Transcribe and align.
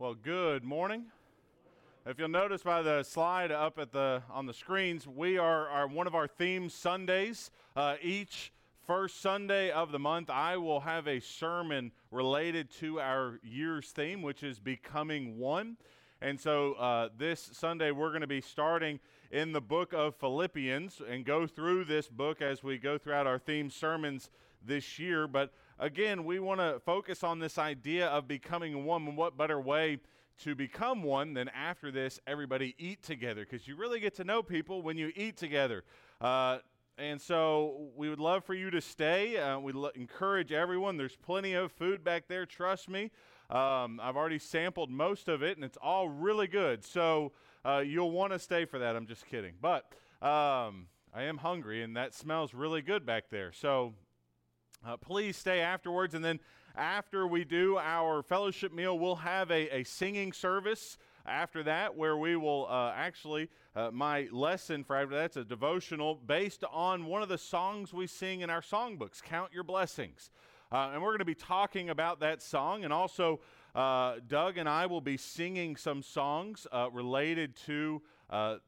Well, 0.00 0.14
good 0.14 0.64
morning. 0.64 1.04
If 2.06 2.18
you'll 2.18 2.30
notice 2.30 2.62
by 2.62 2.80
the 2.80 3.02
slide 3.02 3.52
up 3.52 3.78
at 3.78 3.92
the 3.92 4.22
on 4.30 4.46
the 4.46 4.54
screens, 4.54 5.06
we 5.06 5.36
are, 5.36 5.68
are 5.68 5.86
one 5.86 6.06
of 6.06 6.14
our 6.14 6.26
theme 6.26 6.70
Sundays. 6.70 7.50
Uh, 7.76 7.96
each 8.00 8.50
first 8.86 9.20
Sunday 9.20 9.70
of 9.70 9.92
the 9.92 9.98
month, 9.98 10.30
I 10.30 10.56
will 10.56 10.80
have 10.80 11.06
a 11.06 11.20
sermon 11.20 11.92
related 12.10 12.70
to 12.78 12.98
our 12.98 13.40
year's 13.42 13.90
theme, 13.90 14.22
which 14.22 14.42
is 14.42 14.58
becoming 14.58 15.36
one. 15.36 15.76
And 16.22 16.40
so 16.40 16.72
uh, 16.76 17.10
this 17.18 17.50
Sunday, 17.52 17.90
we're 17.90 18.08
going 18.08 18.22
to 18.22 18.26
be 18.26 18.40
starting 18.40 19.00
in 19.30 19.52
the 19.52 19.60
book 19.60 19.92
of 19.92 20.16
Philippians 20.16 21.02
and 21.06 21.26
go 21.26 21.46
through 21.46 21.84
this 21.84 22.08
book 22.08 22.40
as 22.40 22.62
we 22.62 22.78
go 22.78 22.96
throughout 22.96 23.26
our 23.26 23.38
theme 23.38 23.68
sermons 23.68 24.30
this 24.64 24.98
year. 24.98 25.26
But 25.26 25.52
again, 25.80 26.24
we 26.24 26.38
want 26.38 26.60
to 26.60 26.80
focus 26.84 27.24
on 27.24 27.38
this 27.40 27.58
idea 27.58 28.06
of 28.06 28.28
becoming 28.28 28.84
one. 28.84 29.16
What 29.16 29.36
better 29.36 29.60
way 29.60 29.98
to 30.44 30.54
become 30.54 31.02
one 31.02 31.34
than 31.34 31.48
after 31.48 31.90
this, 31.90 32.20
everybody 32.26 32.74
eat 32.78 33.02
together? 33.02 33.46
Because 33.48 33.66
you 33.66 33.74
really 33.76 33.98
get 33.98 34.14
to 34.16 34.24
know 34.24 34.42
people 34.42 34.82
when 34.82 34.96
you 34.96 35.10
eat 35.16 35.36
together. 35.36 35.82
Uh, 36.20 36.58
and 36.98 37.20
so 37.20 37.88
we 37.96 38.10
would 38.10 38.20
love 38.20 38.44
for 38.44 38.54
you 38.54 38.70
to 38.70 38.80
stay. 38.80 39.38
Uh, 39.38 39.58
we 39.58 39.72
l- 39.72 39.90
encourage 39.94 40.52
everyone. 40.52 40.98
There's 40.98 41.16
plenty 41.16 41.54
of 41.54 41.72
food 41.72 42.04
back 42.04 42.28
there, 42.28 42.44
trust 42.44 42.88
me. 42.88 43.10
Um, 43.48 43.98
I've 44.00 44.16
already 44.16 44.38
sampled 44.38 44.90
most 44.90 45.28
of 45.28 45.42
it, 45.42 45.56
and 45.56 45.64
it's 45.64 45.78
all 45.82 46.08
really 46.08 46.46
good. 46.46 46.84
So 46.84 47.32
uh, 47.64 47.78
you'll 47.78 48.10
want 48.10 48.32
to 48.32 48.38
stay 48.38 48.66
for 48.66 48.78
that. 48.78 48.94
I'm 48.96 49.06
just 49.06 49.26
kidding. 49.26 49.54
But 49.60 49.86
um, 50.20 50.86
I 51.12 51.22
am 51.22 51.38
hungry, 51.38 51.82
and 51.82 51.96
that 51.96 52.14
smells 52.14 52.54
really 52.54 52.82
good 52.82 53.06
back 53.06 53.30
there. 53.30 53.50
So 53.50 53.94
uh, 54.84 54.96
please 54.96 55.36
stay 55.36 55.60
afterwards. 55.60 56.14
And 56.14 56.24
then 56.24 56.40
after 56.76 57.26
we 57.26 57.44
do 57.44 57.78
our 57.78 58.22
fellowship 58.22 58.72
meal, 58.72 58.98
we'll 58.98 59.16
have 59.16 59.50
a, 59.50 59.80
a 59.80 59.84
singing 59.84 60.32
service 60.32 60.98
after 61.26 61.62
that 61.64 61.96
where 61.96 62.16
we 62.16 62.36
will 62.36 62.66
uh, 62.68 62.92
actually, 62.94 63.48
uh, 63.76 63.90
my 63.92 64.28
lesson 64.32 64.84
for 64.84 64.96
after 64.96 65.14
that's 65.14 65.36
a 65.36 65.44
devotional 65.44 66.14
based 66.14 66.64
on 66.72 67.06
one 67.06 67.22
of 67.22 67.28
the 67.28 67.38
songs 67.38 67.92
we 67.92 68.06
sing 68.06 68.40
in 68.40 68.50
our 68.50 68.62
songbooks, 68.62 69.22
Count 69.22 69.52
Your 69.52 69.64
Blessings. 69.64 70.30
Uh, 70.72 70.90
and 70.92 71.02
we're 71.02 71.10
going 71.10 71.18
to 71.18 71.24
be 71.24 71.34
talking 71.34 71.90
about 71.90 72.20
that 72.20 72.40
song. 72.40 72.84
And 72.84 72.92
also, 72.92 73.40
uh, 73.74 74.16
Doug 74.28 74.56
and 74.56 74.68
I 74.68 74.86
will 74.86 75.00
be 75.00 75.16
singing 75.16 75.76
some 75.76 76.02
songs 76.02 76.66
uh, 76.72 76.88
related 76.90 77.56
to 77.66 78.00
th- 78.30 78.60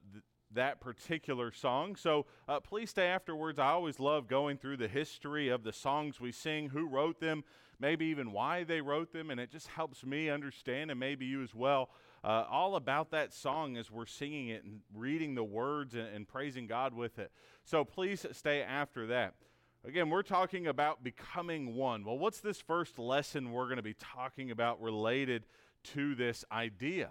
that 0.55 0.81
particular 0.81 1.53
song. 1.53 1.97
So 1.97 2.27
uh, 2.49 2.61
please 2.61 2.91
stay 2.91 3.07
afterwards. 3.07 3.59
I 3.59 3.69
always 3.69 3.99
love 3.99 4.29
going 4.29 4.59
through 4.59 4.77
the 4.79 4.89
history 4.89 5.49
of 5.49 5.65
the 5.65 5.73
songs 5.73 6.21
we 6.21 6.33
sing, 6.33 6.71
who 6.71 6.89
wrote 6.89 7.21
them, 7.21 7.45
maybe 7.79 8.07
even 8.07 8.33
why 8.33 8.65
they 8.65 8.81
wrote 8.81 9.13
them, 9.13 9.31
and 9.31 9.41
it 9.41 9.51
just 9.51 9.69
helps 9.69 10.05
me 10.05 10.31
understand, 10.31 10.91
and 10.91 11.01
maybe 11.01 11.27
you 11.27 11.43
as 11.43 11.55
well, 11.55 11.91
uh, 12.25 12.45
all 12.51 12.77
about 12.77 13.11
that 13.11 13.33
song 13.33 13.77
as 13.77 13.91
we're 13.91 14.07
singing 14.07 14.49
it 14.49 14.63
and 14.63 14.81
reading 14.95 15.35
the 15.35 15.45
words 15.45 15.95
and, 15.95 16.07
and 16.15 16.29
praising 16.29 16.67
God 16.67 16.95
with 16.95 17.19
it. 17.19 17.33
So 17.65 17.85
please 17.85 18.25
stay 18.33 18.63
after 18.63 19.07
that. 19.09 19.35
Again, 19.85 20.11
we're 20.11 20.23
talking 20.23 20.69
about 20.69 21.03
becoming 21.03 21.75
one. 21.75 22.05
Well, 22.05 22.17
what's 22.17 22.39
this 22.39 22.61
first 22.61 23.01
lesson 23.01 23.51
we're 23.51 23.65
going 23.65 23.79
to 23.79 23.83
be 23.83 23.95
talking 23.95 24.53
about 24.53 24.81
related 24.81 25.45
to 25.95 26.15
this 26.15 26.45
idea? 26.53 27.11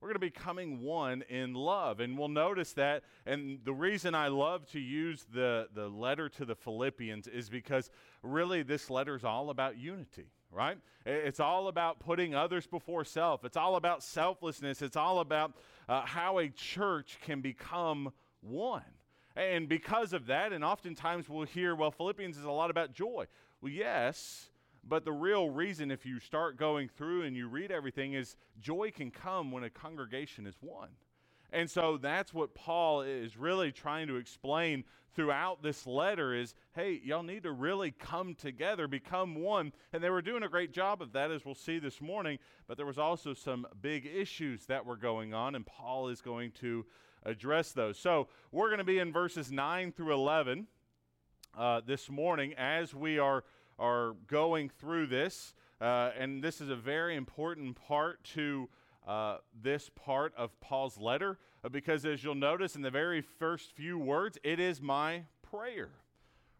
We're 0.00 0.08
going 0.08 0.14
to 0.14 0.20
be 0.20 0.30
coming 0.30 0.80
one 0.80 1.22
in 1.28 1.52
love. 1.52 2.00
And 2.00 2.16
we'll 2.16 2.28
notice 2.28 2.72
that. 2.72 3.02
And 3.26 3.60
the 3.64 3.72
reason 3.72 4.14
I 4.14 4.28
love 4.28 4.66
to 4.72 4.80
use 4.80 5.26
the, 5.32 5.68
the 5.74 5.88
letter 5.88 6.28
to 6.30 6.44
the 6.44 6.54
Philippians 6.54 7.26
is 7.26 7.50
because 7.50 7.90
really 8.22 8.62
this 8.62 8.88
letter 8.88 9.14
is 9.14 9.24
all 9.24 9.50
about 9.50 9.78
unity 9.78 10.26
right? 10.52 10.78
It's 11.06 11.40
all 11.40 11.68
about 11.68 12.00
putting 12.00 12.34
others 12.34 12.66
before 12.66 13.04
self. 13.04 13.44
It's 13.44 13.56
all 13.56 13.76
about 13.76 14.02
selflessness. 14.02 14.82
It's 14.82 14.96
all 14.96 15.20
about 15.20 15.52
uh, 15.88 16.02
how 16.02 16.38
a 16.38 16.48
church 16.48 17.18
can 17.22 17.40
become 17.40 18.12
one. 18.40 18.82
And 19.36 19.68
because 19.68 20.12
of 20.12 20.26
that, 20.26 20.52
and 20.52 20.64
oftentimes 20.64 21.28
we'll 21.28 21.46
hear, 21.46 21.74
well, 21.74 21.90
Philippians 21.90 22.36
is 22.36 22.44
a 22.44 22.50
lot 22.50 22.70
about 22.70 22.92
joy. 22.92 23.26
Well, 23.62 23.72
yes, 23.72 24.50
but 24.86 25.04
the 25.04 25.12
real 25.12 25.50
reason, 25.50 25.90
if 25.90 26.06
you 26.06 26.20
start 26.20 26.56
going 26.56 26.88
through 26.88 27.22
and 27.22 27.36
you 27.36 27.48
read 27.48 27.70
everything, 27.70 28.14
is 28.14 28.36
joy 28.60 28.90
can 28.90 29.10
come 29.10 29.52
when 29.52 29.64
a 29.64 29.70
congregation 29.70 30.46
is 30.46 30.56
one. 30.60 30.90
And 31.52 31.68
so 31.68 31.96
that's 31.96 32.32
what 32.32 32.54
Paul 32.54 33.02
is 33.02 33.36
really 33.36 33.72
trying 33.72 34.06
to 34.06 34.16
explain 34.16 34.84
throughout 35.14 35.62
this 35.62 35.86
letter 35.86 36.32
is, 36.32 36.54
hey, 36.74 37.00
y'all 37.02 37.22
need 37.22 37.42
to 37.42 37.52
really 37.52 37.90
come 37.90 38.34
together, 38.34 38.86
become 38.86 39.34
one. 39.34 39.72
And 39.92 40.02
they 40.02 40.10
were 40.10 40.22
doing 40.22 40.44
a 40.44 40.48
great 40.48 40.72
job 40.72 41.02
of 41.02 41.12
that 41.12 41.30
as 41.30 41.44
we'll 41.44 41.54
see 41.56 41.78
this 41.78 42.00
morning, 42.00 42.38
but 42.68 42.76
there 42.76 42.86
was 42.86 42.98
also 42.98 43.34
some 43.34 43.66
big 43.80 44.06
issues 44.06 44.66
that 44.66 44.86
were 44.86 44.96
going 44.96 45.34
on 45.34 45.54
and 45.54 45.66
Paul 45.66 46.08
is 46.08 46.20
going 46.20 46.52
to 46.60 46.86
address 47.24 47.72
those. 47.72 47.98
So, 47.98 48.28
we're 48.50 48.68
going 48.68 48.78
to 48.78 48.84
be 48.84 48.98
in 48.98 49.12
verses 49.12 49.52
9 49.52 49.92
through 49.92 50.14
11 50.14 50.66
uh, 51.58 51.80
this 51.84 52.08
morning 52.08 52.54
as 52.54 52.94
we 52.94 53.18
are 53.18 53.44
are 53.80 54.14
going 54.28 54.68
through 54.68 55.06
this, 55.06 55.54
uh, 55.80 56.10
and 56.16 56.44
this 56.44 56.60
is 56.60 56.68
a 56.68 56.76
very 56.76 57.16
important 57.16 57.74
part 57.74 58.22
to 58.22 58.68
uh, 59.08 59.38
this 59.60 59.90
part 59.96 60.32
of 60.36 60.60
Paul's 60.60 60.98
letter, 60.98 61.38
uh, 61.64 61.68
because 61.70 62.04
as 62.04 62.22
you'll 62.22 62.34
notice 62.34 62.76
in 62.76 62.82
the 62.82 62.90
very 62.90 63.22
first 63.22 63.72
few 63.72 63.98
words, 63.98 64.38
it 64.44 64.60
is 64.60 64.80
my 64.80 65.24
prayer, 65.42 65.90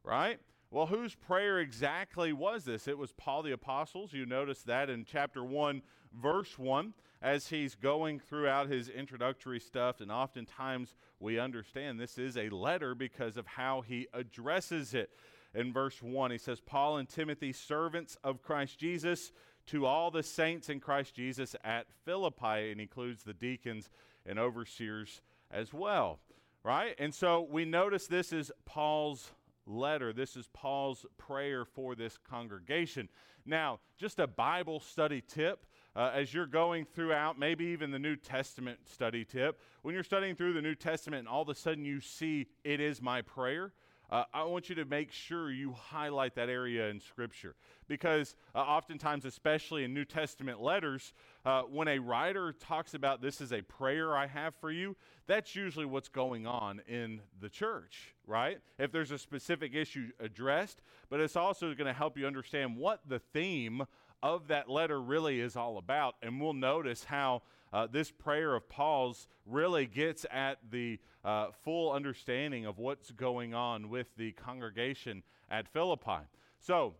right? 0.03 0.41
Well, 0.71 0.87
whose 0.87 1.15
prayer 1.15 1.59
exactly 1.59 2.33
was 2.33 2.65
this? 2.65 2.89
It 2.89 2.97
was 2.97 3.13
Paul 3.13 3.43
the 3.43 3.53
Apostle's. 3.53 4.13
You 4.13 4.25
notice 4.25 4.63
that 4.63 4.89
in 4.89 5.05
chapter 5.05 5.45
1, 5.45 5.83
verse 6.15 6.59
1, 6.59 6.95
as 7.21 7.49
he's 7.49 7.75
going 7.75 8.21
throughout 8.21 8.69
his 8.69 8.89
introductory 8.89 9.61
stuff. 9.61 10.01
And 10.01 10.11
oftentimes 10.11 10.95
we 11.19 11.39
understand 11.39 12.01
this 12.01 12.19
is 12.19 12.37
a 12.37 12.49
letter 12.51 12.95
because 12.95 13.37
of 13.37 13.47
how 13.47 13.83
he 13.83 14.07
addresses 14.15 14.95
it 14.95 15.11
in 15.55 15.73
verse 15.73 16.03
1. 16.03 16.31
He 16.31 16.39
says, 16.39 16.61
Paul 16.61 16.99
and 16.99 17.09
Timothy, 17.09 17.53
servants 17.53 18.17
of 18.23 18.43
Christ 18.43 18.79
Jesus, 18.79 19.33
to 19.67 19.87
all 19.87 20.11
the 20.11 20.23
saints 20.23 20.69
in 20.69 20.81
Christ 20.81 21.15
Jesus 21.15 21.55
at 21.63 21.87
Philippi, 22.05 22.71
and 22.71 22.81
includes 22.81 23.23
the 23.23 23.35
deacons 23.35 23.91
and 24.27 24.39
overseers 24.39 25.21
as 25.51 25.73
well. 25.73 26.21
Right? 26.63 26.95
And 26.99 27.15
so 27.15 27.47
we 27.51 27.65
notice 27.65 28.07
this 28.07 28.33
is 28.33 28.53
Paul's 28.67 29.31
letter. 29.67 30.13
This 30.13 30.37
is 30.37 30.47
Paul's 30.53 31.07
prayer 31.17 31.65
for 31.65 31.95
this 31.95 32.19
congregation. 32.19 33.09
Now, 33.47 33.81
just 33.97 34.19
a 34.19 34.27
Bible 34.27 34.81
study 34.81 35.23
tip 35.27 35.65
uh, 35.97 36.13
as 36.15 36.33
you're 36.33 36.47
going 36.47 36.85
throughout, 36.85 37.39
maybe 37.39 37.65
even 37.67 37.91
the 37.91 37.99
New 37.99 38.17
Testament 38.17 38.79
study 38.85 39.25
tip. 39.25 39.59
When 39.83 39.95
you're 39.95 40.05
studying 40.05 40.37
through 40.37 40.53
the 40.53 40.63
New 40.63 40.75
Testament 40.75 41.21
and 41.21 41.29
all 41.29 41.43
of 41.43 41.49
a 41.49 41.55
sudden 41.55 41.85
you 41.85 42.01
see, 42.01 42.47
it 42.63 42.81
is 42.81 43.03
my 43.03 43.23
prayer 43.23 43.73
uh, 44.11 44.25
I 44.35 44.45
want 44.45 44.69
you 44.69 44.75
to 44.77 44.85
make 44.85 45.13
sure 45.13 45.51
you 45.51 45.73
highlight 45.73 46.35
that 46.35 46.49
area 46.49 46.89
in 46.89 47.01
Scripture. 47.01 47.55
Because 47.87 48.35
uh, 48.55 48.59
oftentimes, 48.59 49.25
especially 49.25 49.85
in 49.85 49.95
New 49.95 50.05
Testament 50.05 50.61
letters, 50.61 51.13
uh, 51.45 51.63
when 51.63 51.89
a 51.89 51.99
writer 51.99 52.53
talks 52.53 52.95
about 52.95 53.23
this 53.23 53.41
is 53.41 53.53
a 53.53 53.63
prayer 53.63 54.17
I 54.17 54.27
have 54.27 54.55
for 54.57 54.71
you, 54.71 54.97
that's 55.27 55.55
usually 55.55 55.87
what's 55.87 56.09
going 56.09 56.47
on 56.47 56.81
in 56.89 57.21
the 57.41 57.49
church, 57.49 58.15
right? 58.27 58.59
If 58.79 58.93
there's 58.93 59.13
a 59.13 59.19
specific 59.19 59.75
issue 59.75 60.09
addressed, 60.19 60.83
but 61.09 61.21
it's 61.21 61.37
also 61.37 61.75
going 61.75 61.87
to 61.87 61.93
help 61.93 62.19
you 62.19 62.27
understand 62.27 62.77
what 62.77 63.01
the 63.09 63.19
theme 63.19 63.85
of 64.23 64.49
that 64.49 64.69
letter 64.69 65.01
really 65.01 65.41
is 65.41 65.57
all 65.57 65.79
about. 65.79 66.17
And 66.23 66.41
we'll 66.41 66.53
notice 66.53 67.05
how 67.05 67.43
uh, 67.73 67.87
this 67.87 68.11
prayer 68.11 68.55
of 68.55 68.69
Paul's 68.69 69.29
really 69.47 69.87
gets 69.87 70.27
at 70.31 70.59
the 70.71 70.99
uh, 71.25 71.49
full 71.65 71.93
understanding 71.93 72.67
of 72.67 72.79
what's 72.79 73.11
going 73.11 73.55
on 73.55 73.89
with 73.89 74.09
the 74.17 74.33
congregation 74.33 75.23
at 75.51 75.69
Philippi. 75.69 76.27
So, 76.59 76.95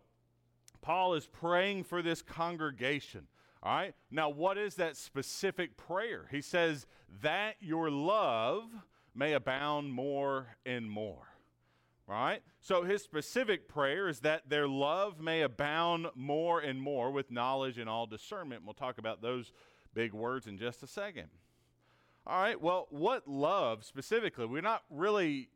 Paul 0.81 1.13
is 1.13 1.27
praying 1.27 1.83
for 1.83 2.01
this 2.01 2.21
congregation. 2.21 3.27
All 3.63 3.75
right. 3.75 3.93
Now, 4.09 4.29
what 4.29 4.57
is 4.57 4.75
that 4.75 4.97
specific 4.97 5.77
prayer? 5.77 6.27
He 6.31 6.41
says, 6.41 6.87
that 7.21 7.55
your 7.59 7.91
love 7.91 8.63
may 9.13 9.33
abound 9.33 9.93
more 9.93 10.55
and 10.65 10.89
more. 10.89 11.27
Right? 12.07 12.41
So 12.59 12.83
his 12.83 13.01
specific 13.01 13.69
prayer 13.69 14.09
is 14.09 14.19
that 14.21 14.49
their 14.49 14.67
love 14.67 15.21
may 15.21 15.43
abound 15.43 16.07
more 16.13 16.59
and 16.59 16.81
more 16.81 17.09
with 17.09 17.31
knowledge 17.31 17.77
and 17.77 17.89
all 17.89 18.05
discernment. 18.05 18.63
We'll 18.65 18.73
talk 18.73 18.97
about 18.97 19.21
those 19.21 19.53
big 19.93 20.13
words 20.13 20.47
in 20.47 20.57
just 20.57 20.83
a 20.83 20.87
second. 20.87 21.27
All 22.25 22.41
right, 22.41 22.59
well, 22.59 22.87
what 22.91 23.27
love 23.27 23.83
specifically? 23.83 24.45
We're 24.45 24.61
not 24.61 24.83
really 24.89 25.49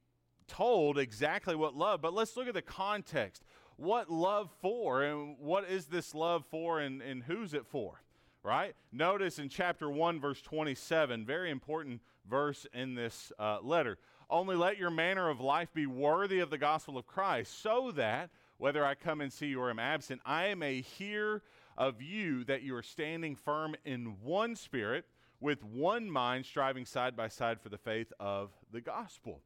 told 0.48 0.98
exactly 0.98 1.56
what 1.56 1.76
love, 1.76 2.02
but 2.02 2.14
let's 2.14 2.36
look 2.36 2.48
at 2.48 2.54
the 2.54 2.62
context. 2.62 3.44
What 3.78 4.10
love 4.10 4.50
for, 4.62 5.04
and 5.04 5.38
what 5.40 5.70
is 5.70 5.88
this 5.88 6.16
love 6.16 6.46
for, 6.50 6.80
and, 6.80 7.02
and 7.02 7.24
who's 7.24 7.54
it 7.54 7.66
for? 7.68 8.02
right? 8.46 8.76
Notice 8.92 9.40
in 9.40 9.50
chapter 9.50 9.90
1, 9.90 10.22
verse 10.22 10.40
27, 10.42 11.26
very 11.26 11.50
important 11.50 12.00
verse 12.30 12.68
in 12.74 12.94
this 12.94 13.32
uh, 13.40 13.58
letter. 13.62 13.98
Only 14.30 14.56
let 14.56 14.78
your 14.78 14.92
manner 14.92 15.30
of 15.30 15.40
life 15.40 15.70
be 15.74 15.88
worthy 15.88 16.40
of 16.40 16.52
the 16.52 16.58
gospel 16.60 16.98
of 16.98 17.08
Christ, 17.08 17.62
so 17.62 17.92
that, 17.96 18.30
whether 18.58 18.86
I 18.86 18.94
come 18.94 19.20
and 19.22 19.34
see 19.34 19.48
you 19.48 19.60
or 19.60 19.72
am 19.72 19.80
absent, 19.80 20.22
I 20.26 20.54
may 20.54 20.82
hear 20.82 21.42
of 21.78 22.02
you 22.02 22.44
that 22.46 22.64
you 22.64 22.76
are 22.76 22.84
standing 22.84 23.36
firm 23.36 23.76
in 23.86 24.18
one 24.22 24.56
spirit, 24.56 25.06
with 25.40 25.64
one 25.64 26.10
mind, 26.10 26.46
striving 26.46 26.86
side 26.86 27.16
by 27.16 27.28
side 27.28 27.60
for 27.60 27.70
the 27.70 27.78
faith 27.78 28.12
of 28.20 28.52
the 28.72 28.82
gospel. 28.82 29.42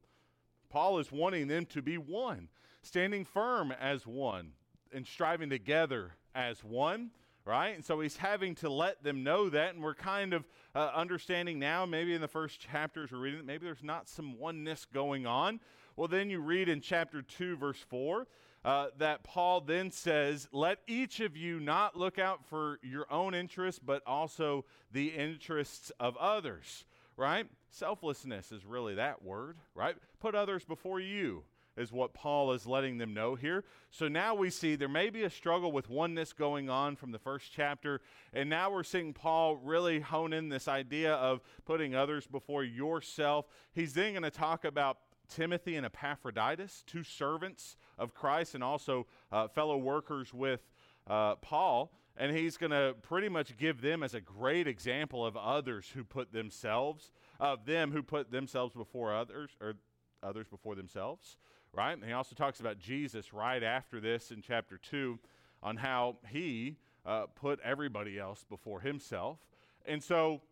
Paul 0.68 0.98
is 0.98 1.10
wanting 1.10 1.48
them 1.48 1.66
to 1.66 1.82
be 1.82 1.98
one, 1.98 2.48
standing 2.82 3.24
firm 3.24 3.72
as 3.72 4.06
one, 4.06 4.52
and 4.92 5.06
striving 5.06 5.50
together 5.50 6.12
as 6.34 6.62
one 6.62 7.10
right? 7.44 7.74
And 7.74 7.84
so 7.84 8.00
he's 8.00 8.16
having 8.16 8.54
to 8.56 8.70
let 8.70 9.02
them 9.02 9.22
know 9.24 9.48
that, 9.50 9.74
and 9.74 9.82
we're 9.82 9.94
kind 9.94 10.34
of 10.34 10.46
uh, 10.74 10.90
understanding 10.94 11.58
now, 11.58 11.86
maybe 11.86 12.14
in 12.14 12.20
the 12.20 12.28
first 12.28 12.60
chapters 12.60 13.10
we're 13.10 13.18
reading, 13.18 13.44
maybe 13.46 13.64
there's 13.64 13.82
not 13.82 14.08
some 14.08 14.38
oneness 14.38 14.86
going 14.92 15.26
on. 15.26 15.60
Well, 15.96 16.08
then 16.08 16.30
you 16.30 16.40
read 16.40 16.68
in 16.68 16.80
chapter 16.80 17.22
2, 17.22 17.56
verse 17.56 17.84
4, 17.88 18.26
uh, 18.64 18.88
that 18.98 19.24
Paul 19.24 19.60
then 19.62 19.90
says, 19.90 20.48
Let 20.52 20.78
each 20.86 21.20
of 21.20 21.36
you 21.36 21.60
not 21.60 21.96
look 21.96 22.18
out 22.18 22.44
for 22.44 22.78
your 22.82 23.10
own 23.12 23.34
interests, 23.34 23.80
but 23.84 24.02
also 24.06 24.64
the 24.92 25.08
interests 25.08 25.90
of 25.98 26.16
others, 26.16 26.84
right? 27.16 27.46
Selflessness 27.70 28.52
is 28.52 28.64
really 28.64 28.96
that 28.96 29.22
word, 29.22 29.58
right? 29.74 29.96
Put 30.18 30.34
others 30.34 30.64
before 30.64 31.00
you 31.00 31.44
is 31.76 31.92
what 31.92 32.12
Paul 32.12 32.52
is 32.52 32.66
letting 32.66 32.98
them 32.98 33.14
know 33.14 33.34
here. 33.34 33.64
So 33.90 34.08
now 34.08 34.34
we 34.34 34.50
see 34.50 34.76
there 34.76 34.88
may 34.88 35.08
be 35.08 35.22
a 35.22 35.30
struggle 35.30 35.72
with 35.72 35.88
oneness 35.88 36.32
going 36.32 36.68
on 36.68 36.96
from 36.96 37.12
the 37.12 37.18
first 37.18 37.52
chapter, 37.54 38.00
and 38.32 38.50
now 38.50 38.70
we're 38.70 38.82
seeing 38.82 39.12
Paul 39.12 39.56
really 39.56 40.00
hone 40.00 40.32
in 40.32 40.48
this 40.48 40.68
idea 40.68 41.14
of 41.14 41.40
putting 41.64 41.94
others 41.94 42.26
before 42.26 42.64
yourself. 42.64 43.46
He's 43.72 43.94
then 43.94 44.12
going 44.12 44.24
to 44.24 44.30
talk 44.30 44.64
about 44.64 44.98
Timothy 45.30 45.76
and 45.76 45.86
Epaphroditus, 45.86 46.84
two 46.86 47.02
servants 47.02 47.76
of 47.98 48.14
Christ 48.14 48.54
and 48.54 48.62
also 48.62 49.06
uh, 49.32 49.48
fellow 49.48 49.78
workers 49.78 50.34
with 50.34 50.60
uh, 51.06 51.36
Paul. 51.36 51.92
And 52.16 52.36
he's 52.36 52.56
going 52.56 52.72
to 52.72 52.94
pretty 53.00 53.28
much 53.28 53.56
give 53.56 53.80
them 53.80 54.02
as 54.02 54.14
a 54.14 54.20
great 54.20 54.66
example 54.66 55.24
of 55.24 55.36
others 55.36 55.88
who 55.94 56.04
put 56.04 56.32
themselves, 56.32 57.12
of 57.38 57.64
them 57.64 57.92
who 57.92 58.02
put 58.02 58.30
themselves 58.30 58.74
before 58.74 59.14
others, 59.14 59.50
or 59.60 59.74
others 60.22 60.46
before 60.48 60.74
themselves 60.74 61.38
right? 61.72 61.92
And 61.92 62.04
he 62.04 62.12
also 62.12 62.34
talks 62.34 62.60
about 62.60 62.78
Jesus 62.78 63.32
right 63.32 63.62
after 63.62 64.00
this 64.00 64.30
in 64.30 64.42
chapter 64.42 64.78
2 64.78 65.18
on 65.62 65.76
how 65.76 66.16
he 66.28 66.76
uh, 67.06 67.26
put 67.34 67.60
everybody 67.60 68.18
else 68.18 68.44
before 68.48 68.80
himself. 68.80 69.38
And 69.86 70.02
so 70.02 70.42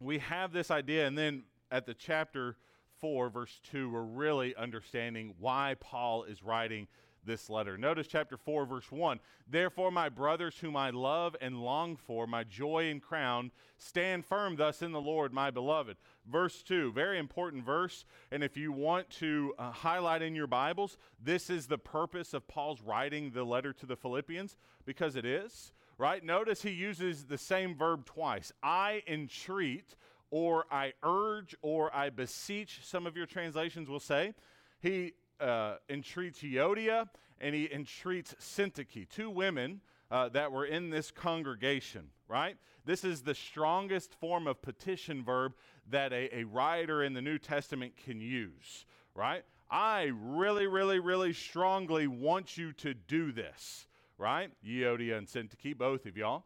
we 0.00 0.18
have 0.18 0.52
this 0.52 0.70
idea, 0.70 1.06
and 1.06 1.16
then 1.16 1.44
at 1.70 1.86
the 1.86 1.94
chapter 1.94 2.56
4, 3.02 3.30
verse 3.30 3.60
2, 3.72 3.90
we're 3.90 4.02
really 4.02 4.54
understanding 4.54 5.34
why 5.40 5.74
Paul 5.80 6.22
is 6.22 6.40
writing 6.40 6.86
this 7.24 7.50
letter. 7.50 7.76
Notice 7.76 8.06
chapter 8.06 8.36
4, 8.36 8.64
verse 8.64 8.92
1. 8.92 9.18
Therefore, 9.50 9.90
my 9.90 10.08
brothers, 10.08 10.56
whom 10.60 10.76
I 10.76 10.90
love 10.90 11.34
and 11.40 11.60
long 11.60 11.96
for, 11.96 12.28
my 12.28 12.44
joy 12.44 12.90
and 12.90 13.02
crown, 13.02 13.50
stand 13.76 14.24
firm 14.24 14.54
thus 14.54 14.82
in 14.82 14.92
the 14.92 15.00
Lord, 15.00 15.32
my 15.32 15.50
beloved. 15.50 15.96
Verse 16.30 16.62
2, 16.62 16.92
very 16.92 17.18
important 17.18 17.64
verse. 17.64 18.04
And 18.30 18.44
if 18.44 18.56
you 18.56 18.70
want 18.70 19.10
to 19.18 19.52
uh, 19.58 19.72
highlight 19.72 20.22
in 20.22 20.36
your 20.36 20.46
Bibles, 20.46 20.96
this 21.20 21.50
is 21.50 21.66
the 21.66 21.78
purpose 21.78 22.32
of 22.34 22.46
Paul's 22.46 22.82
writing 22.82 23.32
the 23.32 23.44
letter 23.44 23.72
to 23.72 23.86
the 23.86 23.96
Philippians, 23.96 24.56
because 24.84 25.16
it 25.16 25.24
is, 25.24 25.72
right? 25.98 26.24
Notice 26.24 26.62
he 26.62 26.70
uses 26.70 27.24
the 27.24 27.38
same 27.38 27.76
verb 27.76 28.06
twice 28.06 28.52
I 28.62 29.02
entreat, 29.08 29.96
or 30.32 30.64
I 30.70 30.94
urge, 31.04 31.54
or 31.60 31.94
I 31.94 32.08
beseech, 32.08 32.80
some 32.82 33.06
of 33.06 33.16
your 33.16 33.26
translations 33.26 33.88
will 33.88 34.00
say. 34.00 34.32
He 34.80 35.12
uh, 35.38 35.76
entreats 35.90 36.40
Euodia 36.40 37.08
and 37.38 37.54
he 37.54 37.70
entreats 37.70 38.34
Syntyche, 38.40 39.08
two 39.10 39.28
women 39.28 39.82
uh, 40.10 40.30
that 40.30 40.50
were 40.50 40.64
in 40.64 40.88
this 40.88 41.10
congregation, 41.10 42.08
right? 42.28 42.56
This 42.86 43.04
is 43.04 43.20
the 43.20 43.34
strongest 43.34 44.14
form 44.14 44.46
of 44.46 44.62
petition 44.62 45.22
verb 45.22 45.52
that 45.90 46.14
a, 46.14 46.34
a 46.34 46.44
writer 46.44 47.04
in 47.04 47.12
the 47.12 47.22
New 47.22 47.38
Testament 47.38 47.92
can 48.02 48.18
use, 48.20 48.86
right? 49.14 49.44
I 49.70 50.12
really, 50.18 50.66
really, 50.66 50.98
really 50.98 51.34
strongly 51.34 52.06
want 52.06 52.56
you 52.56 52.72
to 52.74 52.94
do 52.94 53.32
this, 53.32 53.86
right? 54.16 54.50
Euodia 54.66 55.18
and 55.18 55.26
Syntyche, 55.26 55.76
both 55.76 56.06
of 56.06 56.16
y'all. 56.16 56.44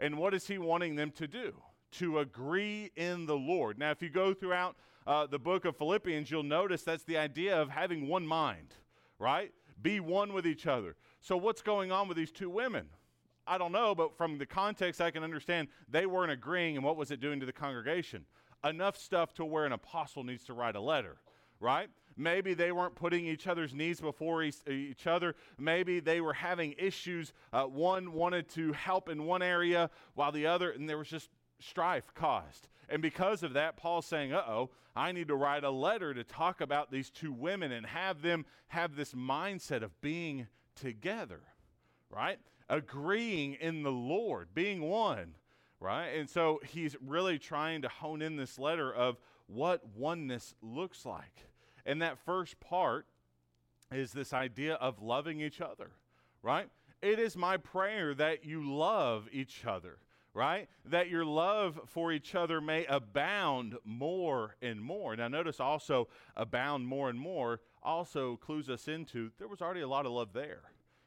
And 0.00 0.18
what 0.18 0.34
is 0.34 0.48
he 0.48 0.58
wanting 0.58 0.96
them 0.96 1.12
to 1.12 1.28
do? 1.28 1.54
To 1.92 2.20
agree 2.20 2.92
in 2.96 3.26
the 3.26 3.36
Lord. 3.36 3.78
Now, 3.78 3.90
if 3.90 4.00
you 4.00 4.10
go 4.10 4.32
throughout 4.32 4.76
uh, 5.06 5.26
the 5.26 5.38
book 5.38 5.64
of 5.64 5.76
Philippians, 5.76 6.30
you'll 6.30 6.42
notice 6.42 6.82
that's 6.82 7.04
the 7.04 7.18
idea 7.18 7.60
of 7.60 7.68
having 7.68 8.06
one 8.06 8.26
mind, 8.26 8.74
right? 9.18 9.52
Be 9.82 9.98
one 9.98 10.32
with 10.32 10.46
each 10.46 10.66
other. 10.66 10.94
So, 11.20 11.36
what's 11.36 11.62
going 11.62 11.90
on 11.90 12.06
with 12.06 12.16
these 12.16 12.30
two 12.30 12.48
women? 12.48 12.86
I 13.46 13.58
don't 13.58 13.72
know, 13.72 13.94
but 13.94 14.16
from 14.16 14.38
the 14.38 14.46
context, 14.46 15.00
I 15.00 15.10
can 15.10 15.24
understand 15.24 15.68
they 15.88 16.06
weren't 16.06 16.30
agreeing, 16.30 16.76
and 16.76 16.84
what 16.84 16.96
was 16.96 17.10
it 17.10 17.20
doing 17.20 17.40
to 17.40 17.46
the 17.46 17.52
congregation? 17.52 18.24
Enough 18.62 18.96
stuff 18.96 19.34
to 19.34 19.44
where 19.44 19.64
an 19.64 19.72
apostle 19.72 20.22
needs 20.22 20.44
to 20.44 20.52
write 20.52 20.76
a 20.76 20.80
letter, 20.80 21.16
right? 21.58 21.88
Maybe 22.16 22.54
they 22.54 22.70
weren't 22.70 22.94
putting 22.94 23.26
each 23.26 23.46
other's 23.46 23.74
needs 23.74 24.00
before 24.00 24.42
each 24.42 25.06
other. 25.06 25.34
Maybe 25.58 26.00
they 26.00 26.20
were 26.20 26.34
having 26.34 26.74
issues. 26.78 27.32
Uh, 27.52 27.64
one 27.64 28.12
wanted 28.12 28.48
to 28.50 28.72
help 28.72 29.08
in 29.08 29.24
one 29.24 29.42
area 29.42 29.90
while 30.14 30.30
the 30.30 30.46
other, 30.46 30.70
and 30.70 30.88
there 30.88 30.98
was 30.98 31.08
just 31.08 31.30
strife 31.60 32.12
caused. 32.14 32.68
And 32.88 33.00
because 33.00 33.42
of 33.42 33.52
that, 33.52 33.76
Paul's 33.76 34.06
saying, 34.06 34.32
uh 34.32 34.42
oh, 34.48 34.70
I 34.96 35.12
need 35.12 35.28
to 35.28 35.36
write 35.36 35.64
a 35.64 35.70
letter 35.70 36.12
to 36.12 36.24
talk 36.24 36.60
about 36.60 36.90
these 36.90 37.10
two 37.10 37.32
women 37.32 37.70
and 37.70 37.86
have 37.86 38.22
them 38.22 38.44
have 38.68 38.96
this 38.96 39.12
mindset 39.12 39.82
of 39.82 40.00
being 40.00 40.48
together, 40.74 41.40
right? 42.10 42.38
Agreeing 42.68 43.54
in 43.54 43.82
the 43.82 43.92
Lord, 43.92 44.48
being 44.54 44.82
one, 44.82 45.34
right? 45.78 46.08
And 46.08 46.28
so 46.28 46.60
he's 46.64 46.96
really 47.04 47.38
trying 47.38 47.82
to 47.82 47.88
hone 47.88 48.22
in 48.22 48.36
this 48.36 48.58
letter 48.58 48.92
of 48.92 49.18
what 49.46 49.86
oneness 49.96 50.54
looks 50.62 51.06
like. 51.06 51.48
And 51.86 52.02
that 52.02 52.18
first 52.18 52.58
part 52.60 53.06
is 53.92 54.12
this 54.12 54.32
idea 54.32 54.74
of 54.74 55.02
loving 55.02 55.40
each 55.40 55.60
other, 55.60 55.90
right? 56.42 56.68
It 57.02 57.18
is 57.18 57.36
my 57.36 57.56
prayer 57.56 58.14
that 58.14 58.44
you 58.44 58.62
love 58.62 59.28
each 59.32 59.64
other 59.64 59.98
right? 60.34 60.68
That 60.84 61.08
your 61.08 61.24
love 61.24 61.80
for 61.86 62.12
each 62.12 62.34
other 62.34 62.60
may 62.60 62.86
abound 62.86 63.76
more 63.84 64.56
and 64.62 64.80
more. 64.80 65.16
Now, 65.16 65.28
notice 65.28 65.60
also, 65.60 66.08
abound 66.36 66.86
more 66.86 67.10
and 67.10 67.18
more 67.18 67.60
also 67.82 68.36
clues 68.36 68.68
us 68.68 68.88
into 68.88 69.30
there 69.38 69.48
was 69.48 69.62
already 69.62 69.80
a 69.80 69.88
lot 69.88 70.06
of 70.06 70.12
love 70.12 70.32
there. 70.32 70.62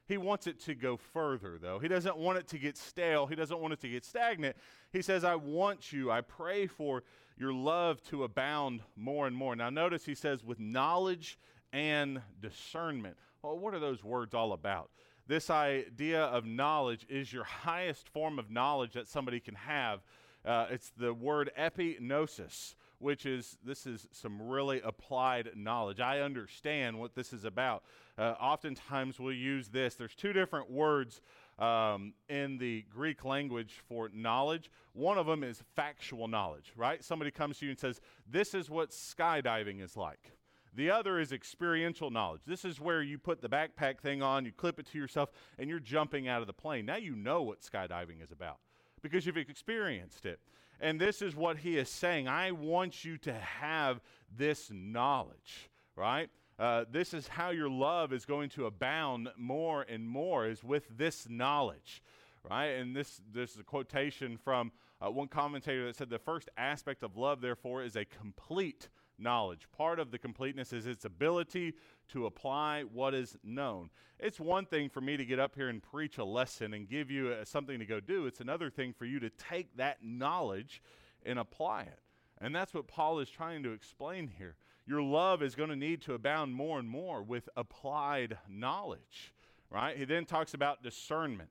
He 0.05 0.17
wants 0.17 0.47
it 0.47 0.59
to 0.61 0.75
go 0.75 0.97
further, 0.97 1.57
though. 1.61 1.79
He 1.79 1.87
doesn't 1.87 2.17
want 2.17 2.37
it 2.37 2.47
to 2.49 2.57
get 2.57 2.77
stale. 2.77 3.25
He 3.25 3.35
doesn't 3.35 3.59
want 3.59 3.73
it 3.73 3.79
to 3.81 3.89
get 3.89 4.03
stagnant. 4.03 4.57
He 4.91 5.01
says, 5.01 5.23
I 5.23 5.35
want 5.35 5.93
you, 5.93 6.11
I 6.11 6.21
pray 6.21 6.67
for 6.67 7.03
your 7.37 7.53
love 7.53 8.01
to 8.09 8.25
abound 8.25 8.81
more 8.97 9.27
and 9.27 9.35
more. 9.35 9.55
Now, 9.55 9.69
notice 9.69 10.05
he 10.05 10.15
says, 10.15 10.43
with 10.43 10.59
knowledge 10.59 11.39
and 11.71 12.21
discernment. 12.41 13.15
Well, 13.41 13.57
what 13.57 13.73
are 13.73 13.79
those 13.79 14.03
words 14.03 14.33
all 14.33 14.53
about? 14.53 14.89
This 15.27 15.49
idea 15.49 16.23
of 16.23 16.45
knowledge 16.45 17.05
is 17.09 17.31
your 17.31 17.43
highest 17.43 18.09
form 18.09 18.39
of 18.39 18.51
knowledge 18.51 18.93
that 18.93 19.07
somebody 19.07 19.39
can 19.39 19.55
have. 19.55 20.01
Uh, 20.45 20.67
it's 20.69 20.91
the 20.97 21.13
word 21.13 21.49
epignosis, 21.57 22.75
which 22.99 23.25
is 23.25 23.57
this 23.63 23.85
is 23.85 24.07
some 24.11 24.41
really 24.41 24.81
applied 24.81 25.51
knowledge. 25.55 26.01
I 26.01 26.19
understand 26.19 26.99
what 26.99 27.15
this 27.15 27.31
is 27.31 27.45
about. 27.45 27.83
Uh, 28.17 28.33
oftentimes 28.39 29.19
we'll 29.19 29.33
use 29.33 29.69
this. 29.69 29.95
There's 29.95 30.15
two 30.15 30.33
different 30.33 30.69
words 30.69 31.21
um, 31.57 32.13
in 32.27 32.57
the 32.57 32.83
Greek 32.89 33.23
language 33.23 33.81
for 33.87 34.09
knowledge. 34.13 34.69
One 34.93 35.17
of 35.17 35.25
them 35.25 35.43
is 35.43 35.63
factual 35.75 36.27
knowledge, 36.27 36.73
right? 36.75 37.03
Somebody 37.03 37.31
comes 37.31 37.59
to 37.59 37.65
you 37.65 37.71
and 37.71 37.79
says, 37.79 38.01
This 38.29 38.53
is 38.53 38.69
what 38.69 38.91
skydiving 38.91 39.81
is 39.81 39.95
like. 39.95 40.31
The 40.75 40.89
other 40.89 41.19
is 41.19 41.31
experiential 41.31 42.09
knowledge. 42.09 42.41
This 42.45 42.65
is 42.65 42.79
where 42.79 43.01
you 43.01 43.17
put 43.17 43.41
the 43.41 43.49
backpack 43.49 43.99
thing 43.99 44.23
on, 44.23 44.45
you 44.45 44.51
clip 44.51 44.79
it 44.79 44.87
to 44.87 44.97
yourself, 44.97 45.29
and 45.59 45.69
you're 45.69 45.79
jumping 45.79 46.27
out 46.27 46.41
of 46.41 46.47
the 46.47 46.53
plane. 46.53 46.85
Now 46.85 46.97
you 46.97 47.15
know 47.15 47.43
what 47.43 47.61
skydiving 47.61 48.23
is 48.23 48.31
about 48.31 48.57
because 49.01 49.25
you've 49.25 49.37
experienced 49.37 50.25
it. 50.25 50.39
And 50.79 50.99
this 50.99 51.21
is 51.21 51.35
what 51.35 51.57
he 51.57 51.77
is 51.77 51.89
saying. 51.89 52.27
I 52.27 52.51
want 52.51 53.05
you 53.05 53.17
to 53.19 53.33
have 53.33 54.01
this 54.35 54.71
knowledge, 54.73 55.69
right? 55.95 56.29
Uh, 56.57 56.85
this 56.91 57.13
is 57.13 57.27
how 57.27 57.51
your 57.51 57.69
love 57.69 58.11
is 58.11 58.25
going 58.25 58.49
to 58.49 58.65
abound 58.65 59.29
more 59.37 59.83
and 59.83 60.07
more, 60.07 60.47
is 60.47 60.63
with 60.63 60.85
this 60.97 61.27
knowledge, 61.29 62.01
right? 62.49 62.67
And 62.67 62.95
this, 62.95 63.21
this 63.31 63.51
is 63.51 63.59
a 63.59 63.63
quotation 63.63 64.37
from 64.37 64.71
uh, 65.03 65.11
one 65.11 65.27
commentator 65.27 65.85
that 65.85 65.95
said 65.95 66.09
the 66.09 66.19
first 66.19 66.49
aspect 66.57 67.03
of 67.03 67.17
love, 67.17 67.41
therefore, 67.41 67.83
is 67.83 67.95
a 67.95 68.05
complete 68.05 68.89
knowledge. 69.23 69.67
Part 69.75 69.99
of 69.99 70.11
the 70.11 70.19
completeness 70.19 70.73
is 70.73 70.85
its 70.85 71.05
ability 71.05 71.73
to 72.09 72.25
apply 72.25 72.83
what 72.83 73.13
is 73.13 73.37
known. 73.43 73.89
It's 74.19 74.39
one 74.39 74.65
thing 74.65 74.89
for 74.89 75.01
me 75.01 75.17
to 75.17 75.25
get 75.25 75.39
up 75.39 75.55
here 75.55 75.69
and 75.69 75.81
preach 75.81 76.17
a 76.17 76.23
lesson 76.23 76.73
and 76.73 76.87
give 76.87 77.09
you 77.09 77.29
uh, 77.29 77.45
something 77.45 77.79
to 77.79 77.85
go 77.85 77.99
do, 77.99 78.27
it's 78.27 78.39
another 78.39 78.69
thing 78.69 78.93
for 78.93 79.05
you 79.05 79.19
to 79.19 79.29
take 79.29 79.75
that 79.77 80.03
knowledge 80.03 80.81
and 81.25 81.39
apply 81.39 81.83
it. 81.83 81.99
And 82.39 82.53
that's 82.53 82.73
what 82.73 82.87
Paul 82.87 83.19
is 83.19 83.29
trying 83.29 83.63
to 83.63 83.71
explain 83.71 84.29
here. 84.37 84.55
Your 84.85 85.01
love 85.01 85.41
is 85.41 85.55
going 85.55 85.69
to 85.69 85.75
need 85.75 86.01
to 86.03 86.13
abound 86.13 86.53
more 86.53 86.77
and 86.77 86.89
more 86.89 87.23
with 87.23 87.47
applied 87.55 88.37
knowledge, 88.49 89.33
right? 89.69 89.97
He 89.97 90.03
then 90.03 90.25
talks 90.25 90.53
about 90.53 90.83
discernment 90.83 91.49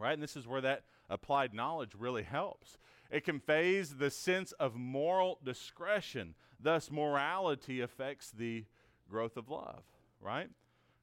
right? 0.00 0.14
And 0.14 0.22
this 0.22 0.36
is 0.36 0.46
where 0.46 0.62
that 0.62 0.82
applied 1.08 1.54
knowledge 1.54 1.92
really 1.96 2.22
helps. 2.22 2.78
It 3.10 3.24
conveys 3.24 3.96
the 3.96 4.10
sense 4.10 4.52
of 4.52 4.74
moral 4.76 5.38
discretion. 5.44 6.34
Thus, 6.62 6.90
morality 6.90 7.80
affects 7.80 8.30
the 8.30 8.64
growth 9.08 9.36
of 9.36 9.48
love, 9.48 9.82
right? 10.20 10.48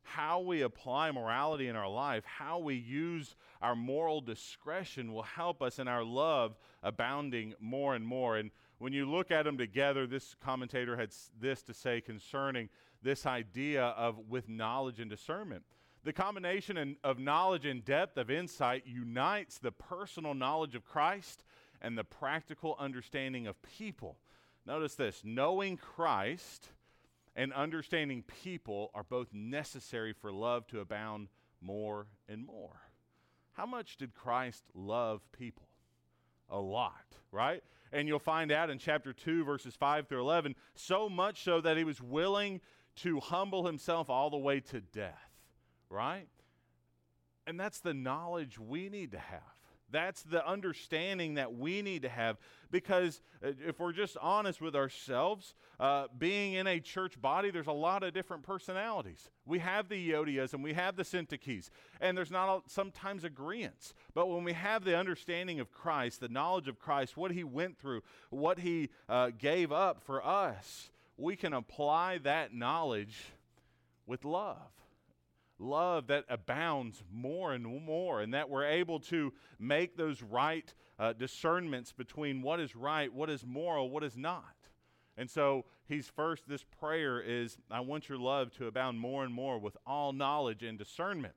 How 0.04 0.40
we 0.40 0.62
apply 0.62 1.12
morality 1.12 1.68
in 1.68 1.76
our 1.76 1.90
life, 1.90 2.24
how 2.26 2.60
we 2.60 2.76
use 2.76 3.36
our 3.62 3.76
moral 3.76 4.22
discretion 4.22 5.12
will 5.12 5.24
help 5.24 5.62
us 5.62 5.80
in 5.80 5.88
our 5.88 6.04
love 6.04 6.56
abounding 6.84 7.56
more 7.60 7.96
and 7.96 8.06
more. 8.06 8.38
And 8.38 8.52
when 8.78 8.94
you 8.94 9.10
look 9.10 9.32
at 9.32 9.44
them 9.44 9.58
together, 9.58 10.08
this 10.08 10.36
commentator 10.42 10.96
had 10.96 11.14
this 11.40 11.64
to 11.64 11.74
say 11.74 12.00
concerning 12.00 12.70
this 13.02 13.26
idea 13.26 13.84
of 13.84 14.18
with 14.30 14.48
knowledge 14.48 15.00
and 15.00 15.10
discernment. 15.10 15.64
The 16.04 16.14
combination 16.14 16.96
of 17.04 17.20
knowledge 17.20 17.66
and 17.66 17.84
depth 17.84 18.18
of 18.18 18.32
insight 18.32 18.84
unites 18.86 19.58
the 19.58 19.72
personal 19.74 20.34
knowledge 20.34 20.76
of 20.76 20.86
Christ 20.86 21.44
and 21.82 21.98
the 21.98 22.04
practical 22.04 22.76
understanding 22.80 23.46
of 23.46 23.62
people. 23.62 24.18
Notice 24.68 24.96
this 24.96 25.22
knowing 25.24 25.78
Christ 25.78 26.68
and 27.38 27.54
understanding 27.54 28.24
people 28.44 28.92
are 28.94 29.04
both 29.04 29.34
necessary 29.34 30.12
for 30.12 30.30
love 30.32 30.68
to 30.68 30.82
abound 30.82 31.30
more 31.62 32.08
and 32.28 32.46
more. 32.46 32.82
How 33.54 33.66
much 33.66 33.96
did 33.96 34.14
Christ 34.14 34.66
love 34.76 35.22
people? 35.32 35.70
A 36.50 36.60
lot, 36.60 37.16
right? 37.32 37.64
And 37.94 38.10
you'll 38.10 38.20
find 38.20 38.52
out 38.52 38.70
in 38.70 38.78
chapter 38.78 39.14
2, 39.14 39.46
verses 39.46 39.74
5 39.76 40.08
through 40.08 40.20
11, 40.20 40.56
so 40.76 41.08
much 41.08 41.44
so 41.44 41.62
that 41.62 41.78
he 41.78 41.86
was 41.86 42.02
willing 42.02 42.60
to 42.98 43.22
humble 43.22 43.66
himself 43.66 44.10
all 44.10 44.30
the 44.30 44.38
way 44.38 44.60
to 44.60 44.82
death, 44.82 45.30
right? 45.90 46.28
And 47.46 47.58
that's 47.58 47.80
the 47.80 47.94
knowledge 47.94 48.60
we 48.60 48.90
need 48.90 49.12
to 49.12 49.20
have. 49.20 49.57
That's 49.90 50.22
the 50.24 50.46
understanding 50.46 51.36
that 51.36 51.56
we 51.56 51.82
need 51.82 52.02
to 52.02 52.10
have 52.10 52.38
because 52.72 53.22
uh, 53.44 53.52
if 53.66 53.80
we're 53.80 53.94
just 53.94 54.18
honest 54.22 54.62
with 54.62 54.76
ourselves, 54.76 55.56
uh, 55.80 56.08
being 56.18 56.54
in 56.54 56.68
a 56.68 56.80
church 56.80 57.20
body, 57.22 57.52
there's 57.52 57.68
a 57.68 57.72
lot 57.72 58.04
of 58.04 58.14
different 58.14 58.44
personalities. 58.44 59.30
We 59.46 59.60
have 59.60 59.88
the 59.88 60.12
Euodias 60.12 60.54
and 60.54 60.64
we 60.64 60.74
have 60.74 60.98
the 60.98 61.04
Syntyches, 61.04 61.70
and 62.02 62.18
there's 62.18 62.32
not 62.32 62.50
a, 62.50 62.70
sometimes 62.70 63.24
agreements. 63.24 63.94
But 64.14 64.30
when 64.30 64.44
we 64.44 64.54
have 64.54 64.84
the 64.84 64.98
understanding 64.98 65.60
of 65.60 65.72
Christ, 65.72 66.20
the 66.20 66.28
knowledge 66.28 66.68
of 66.68 66.80
Christ, 66.80 67.16
what 67.16 67.32
he 67.32 67.44
went 67.44 67.78
through, 67.78 68.02
what 68.30 68.60
he 68.60 68.90
uh, 69.08 69.32
gave 69.38 69.72
up 69.72 70.04
for 70.04 70.26
us, 70.26 70.90
we 71.18 71.36
can 71.36 71.54
apply 71.54 72.18
that 72.20 72.54
knowledge 72.54 73.32
with 74.06 74.26
love 74.26 74.77
love 75.60 76.08
that 76.08 76.26
abounds 76.30 77.04
more 77.12 77.54
and 77.54 77.66
more, 77.66 78.22
and 78.22 78.34
that 78.34 78.50
we're 78.50 78.66
able 78.66 79.00
to 79.00 79.34
make 79.60 79.98
those 79.98 80.22
right 80.22 80.74
uh, 81.00 81.14
discernments 81.14 81.92
between 81.92 82.42
what 82.42 82.60
is 82.60 82.76
right, 82.76 83.12
what 83.14 83.30
is 83.30 83.46
moral, 83.46 83.90
what 83.90 84.04
is 84.04 84.18
not. 84.18 84.44
And 85.18 85.30
so 85.30 85.66
he's 85.88 86.08
first, 86.08 86.48
this 86.48 86.64
prayer 86.80 87.20
is, 87.20 87.58
I 87.72 87.80
want 87.80 88.08
your 88.08 88.20
love 88.20 88.52
to 88.58 88.68
abound 88.68 89.00
more 89.00 89.24
and 89.24 89.34
more 89.34 89.58
with 89.58 89.76
all 89.86 90.14
knowledge 90.14 90.62
and 90.64 90.78
discernment. 90.78 91.34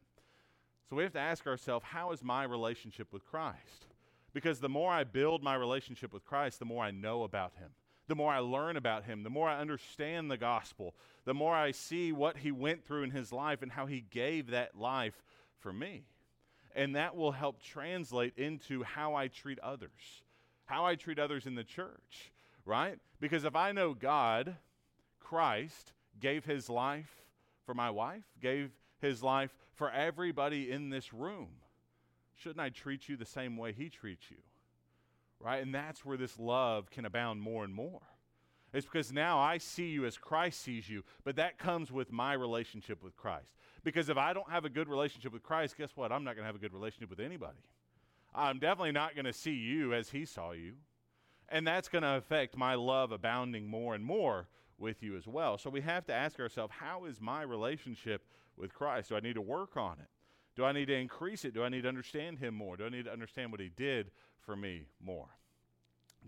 So 0.88 0.96
we 0.96 1.02
have 1.02 1.12
to 1.12 1.20
ask 1.20 1.46
ourselves, 1.46 1.86
how 1.88 2.12
is 2.12 2.22
my 2.22 2.44
relationship 2.44 3.12
with 3.12 3.24
Christ? 3.24 3.86
Because 4.32 4.60
the 4.60 4.68
more 4.68 4.92
I 4.92 5.04
build 5.04 5.42
my 5.42 5.54
relationship 5.54 6.12
with 6.12 6.24
Christ, 6.24 6.58
the 6.58 6.64
more 6.64 6.84
I 6.84 6.90
know 6.90 7.22
about 7.22 7.52
him 7.54 7.70
the 8.10 8.16
more 8.16 8.32
I 8.32 8.40
learn 8.40 8.76
about 8.76 9.04
him, 9.04 9.22
the 9.22 9.30
more 9.30 9.48
I 9.48 9.60
understand 9.60 10.30
the 10.30 10.36
gospel, 10.36 10.96
the 11.24 11.32
more 11.32 11.54
I 11.54 11.70
see 11.70 12.10
what 12.10 12.38
he 12.38 12.50
went 12.50 12.84
through 12.84 13.04
in 13.04 13.12
his 13.12 13.32
life 13.32 13.62
and 13.62 13.70
how 13.70 13.86
he 13.86 14.00
gave 14.00 14.50
that 14.50 14.76
life 14.76 15.22
for 15.60 15.72
me. 15.72 16.02
And 16.74 16.96
that 16.96 17.14
will 17.14 17.30
help 17.30 17.62
translate 17.62 18.36
into 18.36 18.82
how 18.82 19.14
I 19.14 19.28
treat 19.28 19.60
others, 19.60 20.22
how 20.64 20.84
I 20.84 20.96
treat 20.96 21.20
others 21.20 21.46
in 21.46 21.54
the 21.54 21.62
church, 21.62 22.32
right? 22.64 22.98
Because 23.20 23.44
if 23.44 23.54
I 23.54 23.70
know 23.70 23.94
God, 23.94 24.56
Christ, 25.20 25.92
gave 26.18 26.44
his 26.44 26.68
life 26.68 27.22
for 27.64 27.74
my 27.74 27.90
wife, 27.90 28.24
gave 28.42 28.72
his 29.00 29.22
life 29.22 29.54
for 29.74 29.88
everybody 29.88 30.72
in 30.72 30.90
this 30.90 31.14
room, 31.14 31.48
shouldn't 32.34 32.60
I 32.60 32.70
treat 32.70 33.08
you 33.08 33.16
the 33.16 33.24
same 33.24 33.56
way 33.56 33.72
he 33.72 33.88
treats 33.88 34.32
you? 34.32 34.38
Right? 35.40 35.62
And 35.62 35.74
that's 35.74 36.04
where 36.04 36.16
this 36.16 36.38
love 36.38 36.90
can 36.90 37.04
abound 37.04 37.40
more 37.40 37.64
and 37.64 37.74
more. 37.74 38.02
It's 38.72 38.86
because 38.86 39.12
now 39.12 39.38
I 39.38 39.58
see 39.58 39.88
you 39.88 40.06
as 40.06 40.16
Christ 40.16 40.60
sees 40.60 40.88
you, 40.88 41.02
but 41.24 41.36
that 41.36 41.58
comes 41.58 41.90
with 41.90 42.12
my 42.12 42.34
relationship 42.34 43.02
with 43.02 43.16
Christ. 43.16 43.56
Because 43.82 44.08
if 44.08 44.16
I 44.16 44.32
don't 44.32 44.50
have 44.50 44.64
a 44.64 44.68
good 44.68 44.88
relationship 44.88 45.32
with 45.32 45.42
Christ, 45.42 45.76
guess 45.76 45.90
what? 45.96 46.12
I'm 46.12 46.22
not 46.22 46.36
going 46.36 46.44
to 46.44 46.46
have 46.46 46.54
a 46.54 46.60
good 46.60 46.72
relationship 46.72 47.10
with 47.10 47.18
anybody. 47.18 47.58
I'm 48.32 48.60
definitely 48.60 48.92
not 48.92 49.16
going 49.16 49.24
to 49.24 49.32
see 49.32 49.54
you 49.54 49.92
as 49.92 50.10
he 50.10 50.24
saw 50.24 50.52
you. 50.52 50.74
And 51.48 51.66
that's 51.66 51.88
going 51.88 52.02
to 52.02 52.16
affect 52.16 52.56
my 52.56 52.76
love 52.76 53.10
abounding 53.10 53.66
more 53.66 53.96
and 53.96 54.04
more 54.04 54.46
with 54.78 55.02
you 55.02 55.16
as 55.16 55.26
well. 55.26 55.58
So 55.58 55.68
we 55.68 55.80
have 55.80 56.06
to 56.06 56.12
ask 56.12 56.38
ourselves 56.38 56.72
how 56.78 57.06
is 57.06 57.20
my 57.20 57.42
relationship 57.42 58.22
with 58.56 58.72
Christ? 58.72 59.08
Do 59.08 59.16
I 59.16 59.20
need 59.20 59.34
to 59.34 59.40
work 59.40 59.76
on 59.76 59.96
it? 60.00 60.08
Do 60.56 60.64
I 60.64 60.72
need 60.72 60.86
to 60.86 60.94
increase 60.94 61.44
it? 61.44 61.54
Do 61.54 61.62
I 61.62 61.68
need 61.68 61.82
to 61.82 61.88
understand 61.88 62.38
him 62.38 62.54
more? 62.54 62.76
Do 62.76 62.84
I 62.84 62.88
need 62.88 63.04
to 63.04 63.12
understand 63.12 63.50
what 63.52 63.60
he 63.60 63.70
did 63.74 64.10
for 64.40 64.56
me 64.56 64.86
more? 65.02 65.28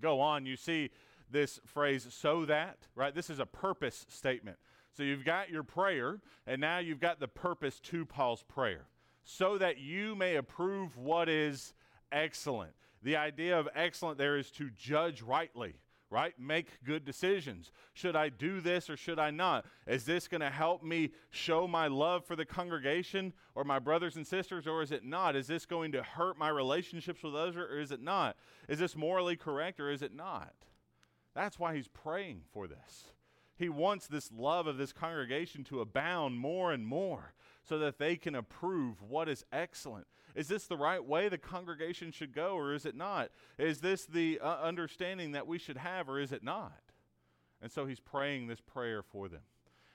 Go 0.01 0.21
on, 0.21 0.47
you 0.47 0.57
see 0.57 0.91
this 1.31 1.61
phrase, 1.67 2.07
so 2.11 2.45
that, 2.45 2.79
right? 2.95 3.15
This 3.15 3.31
is 3.31 3.39
a 3.39 3.47
purpose 3.47 4.07
statement. 4.09 4.59
So 4.97 5.03
you've 5.03 5.25
got 5.25 5.51
your 5.51 5.63
prayer, 5.63 6.21
and 6.47 6.61
now 6.61 6.79
you've 6.79 7.01
got 7.01 7.19
the 7.21 7.29
purpose 7.29 7.81
to 7.81 8.05
Paul's 8.05 8.43
prayer. 8.43 8.87
So 9.25 9.57
that 9.59 9.79
you 9.79 10.15
may 10.15 10.37
approve 10.37 10.97
what 10.97 11.29
is 11.29 11.75
excellent. 12.11 12.73
The 13.03 13.17
idea 13.17 13.59
of 13.59 13.69
excellent 13.75 14.19
there 14.19 14.37
is 14.37 14.51
to 14.53 14.71
judge 14.71 15.23
rightly 15.23 15.75
right? 16.13 16.39
Make 16.39 16.85
good 16.85 17.05
decisions. 17.05 17.73
Should 17.95 18.15
I 18.15 18.29
do 18.29 18.61
this 18.61 18.91
or 18.91 18.97
should 18.97 19.19
I 19.19 19.31
not? 19.31 19.65
Is 19.87 20.05
this 20.05 20.29
going 20.29 20.43
to 20.43 20.51
help 20.51 20.83
me 20.83 21.11
show 21.31 21.67
my 21.67 21.87
love 21.87 22.27
for 22.27 22.37
the 22.37 22.45
congregation 22.45 23.33
or 23.55 23.65
my 23.65 23.79
brothers 23.79 24.17
and 24.17 24.27
sisters, 24.27 24.67
or 24.67 24.83
is 24.83 24.93
it 24.93 25.05
not? 25.05 25.35
Is 25.35 25.47
this 25.47 25.65
going 25.65 25.93
to 25.93 26.03
hurt 26.03 26.39
my 26.39 26.51
relationships 26.51 27.23
with 27.23 27.35
others, 27.35 27.57
or 27.57 27.79
is 27.79 27.91
it 27.91 28.03
not? 28.03 28.37
Is 28.69 28.79
this 28.79 28.95
morally 28.95 29.37
correct, 29.37 29.81
or 29.81 29.91
is 29.91 30.03
it 30.03 30.15
not? 30.15 30.53
That's 31.35 31.59
why 31.59 31.75
he's 31.75 31.89
praying 31.89 32.43
for 32.53 32.69
this. 32.69 33.05
He 33.57 33.71
wants 33.71 34.07
this 34.07 34.31
love 34.31 34.67
of 34.67 34.77
this 34.77 34.93
congregation 34.93 35.65
to 35.65 35.81
abound 35.81 36.39
more 36.39 36.73
and 36.73 36.87
more 36.87 37.33
so 37.63 37.79
that 37.79 37.99
they 37.99 38.17
can 38.17 38.35
approve 38.35 39.01
what 39.03 39.29
is 39.29 39.45
excellent. 39.53 40.07
Is 40.35 40.49
this 40.49 40.67
the 40.67 40.77
right 40.77 41.05
way 41.05 41.29
the 41.29 41.39
congregation 41.39 42.11
should 42.11 42.35
go, 42.35 42.55
or 42.55 42.75
is 42.75 42.87
it 42.87 42.97
not? 42.97 43.31
Is 43.59 43.81
this 43.81 44.07
the 44.07 44.41
uh, 44.41 44.61
understanding 44.63 45.33
that 45.33 45.47
we 45.47 45.59
should 45.59 45.77
have, 45.77 46.09
or 46.09 46.19
is 46.19 46.33
it 46.33 46.43
not? 46.43 46.81
And 47.61 47.71
so 47.71 47.87
he's 47.87 48.01
praying 48.01 48.47
this 48.47 48.61
prayer 48.61 49.03
for 49.03 49.29
them. 49.29 49.43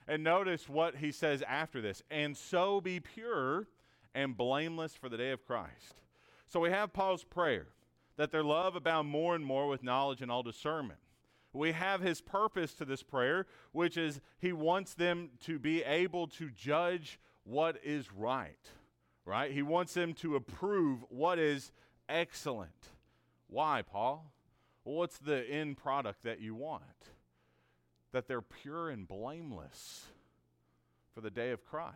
And 0.07 0.23
notice 0.23 0.69
what 0.69 0.97
he 0.97 1.11
says 1.11 1.43
after 1.45 1.81
this 1.81 2.01
and 2.09 2.37
so 2.37 2.79
be 2.79 2.99
pure 2.99 3.67
and 4.15 4.37
blameless 4.37 4.95
for 4.95 5.09
the 5.09 5.17
day 5.17 5.31
of 5.31 5.45
Christ. 5.45 6.01
So 6.47 6.61
we 6.61 6.69
have 6.69 6.93
Paul's 6.93 7.25
prayer 7.25 7.67
that 8.15 8.31
their 8.31 8.43
love 8.43 8.75
abound 8.75 9.09
more 9.09 9.35
and 9.35 9.45
more 9.45 9.67
with 9.67 9.83
knowledge 9.83 10.21
and 10.21 10.31
all 10.31 10.43
discernment. 10.43 10.99
We 11.51 11.73
have 11.73 12.01
his 12.01 12.21
purpose 12.21 12.73
to 12.75 12.85
this 12.85 13.03
prayer, 13.03 13.47
which 13.73 13.97
is 13.97 14.21
he 14.39 14.53
wants 14.53 14.93
them 14.93 15.31
to 15.41 15.59
be 15.59 15.83
able 15.83 16.27
to 16.27 16.49
judge 16.51 17.19
what 17.43 17.77
is 17.83 18.11
right 18.13 18.69
right? 19.27 19.51
He 19.51 19.61
wants 19.61 19.93
them 19.93 20.13
to 20.15 20.37
approve 20.37 21.03
what 21.09 21.37
is 21.37 21.73
excellent. 22.07 22.87
Why, 23.47 23.81
Paul? 23.81 24.31
Well, 24.85 24.95
what's 24.95 25.17
the 25.17 25.45
end 25.49 25.77
product 25.77 26.23
that 26.23 26.39
you 26.39 26.55
want? 26.55 26.83
That 28.13 28.27
they're 28.27 28.41
pure 28.41 28.89
and 28.89 29.05
blameless 29.05 30.05
for 31.13 31.19
the 31.19 31.29
day 31.29 31.51
of 31.51 31.65
Christ. 31.65 31.95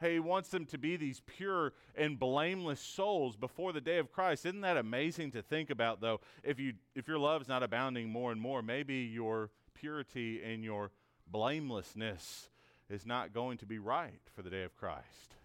Hey, 0.00 0.14
he 0.14 0.20
wants 0.20 0.48
them 0.48 0.64
to 0.66 0.78
be 0.78 0.96
these 0.96 1.20
pure 1.26 1.74
and 1.94 2.18
blameless 2.18 2.80
souls 2.80 3.36
before 3.36 3.72
the 3.72 3.80
day 3.80 3.98
of 3.98 4.10
Christ. 4.10 4.46
Isn't 4.46 4.62
that 4.62 4.76
amazing 4.78 5.32
to 5.32 5.42
think 5.42 5.68
about 5.70 6.00
though? 6.00 6.20
If 6.42 6.58
you 6.58 6.74
if 6.94 7.08
your 7.08 7.18
love's 7.18 7.48
not 7.48 7.62
abounding 7.62 8.10
more 8.10 8.32
and 8.32 8.40
more, 8.40 8.62
maybe 8.62 8.96
your 8.96 9.50
purity 9.74 10.42
and 10.42 10.62
your 10.62 10.90
blamelessness 11.26 12.50
is 12.90 13.06
not 13.06 13.32
going 13.32 13.58
to 13.58 13.66
be 13.66 13.78
right 13.78 14.20
for 14.34 14.42
the 14.42 14.50
day 14.50 14.62
of 14.62 14.76
Christ 14.76 15.36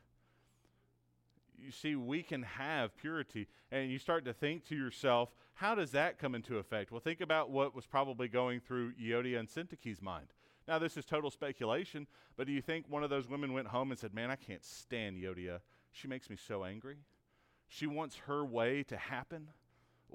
you 1.63 1.71
see, 1.71 1.95
we 1.95 2.23
can 2.23 2.43
have 2.43 2.95
purity. 2.97 3.47
And 3.71 3.91
you 3.91 3.99
start 3.99 4.25
to 4.25 4.33
think 4.33 4.65
to 4.69 4.75
yourself, 4.75 5.29
how 5.53 5.75
does 5.75 5.91
that 5.91 6.17
come 6.17 6.35
into 6.35 6.57
effect? 6.57 6.91
Well, 6.91 7.01
think 7.01 7.21
about 7.21 7.51
what 7.51 7.75
was 7.75 7.85
probably 7.85 8.27
going 8.27 8.59
through 8.59 8.93
Euodia 8.93 9.39
and 9.39 9.49
Syntyche's 9.49 10.01
mind. 10.01 10.27
Now, 10.67 10.79
this 10.79 10.97
is 10.97 11.05
total 11.05 11.29
speculation, 11.31 12.07
but 12.37 12.47
do 12.47 12.53
you 12.53 12.61
think 12.61 12.85
one 12.87 13.03
of 13.03 13.09
those 13.09 13.27
women 13.27 13.53
went 13.53 13.67
home 13.67 13.91
and 13.91 13.99
said, 13.99 14.13
Man, 14.13 14.29
I 14.29 14.35
can't 14.35 14.63
stand 14.63 15.17
Euodia. 15.17 15.59
She 15.91 16.07
makes 16.07 16.29
me 16.29 16.37
so 16.37 16.63
angry. 16.63 16.97
She 17.67 17.87
wants 17.87 18.15
her 18.27 18.45
way 18.45 18.83
to 18.83 18.97
happen. 18.97 19.49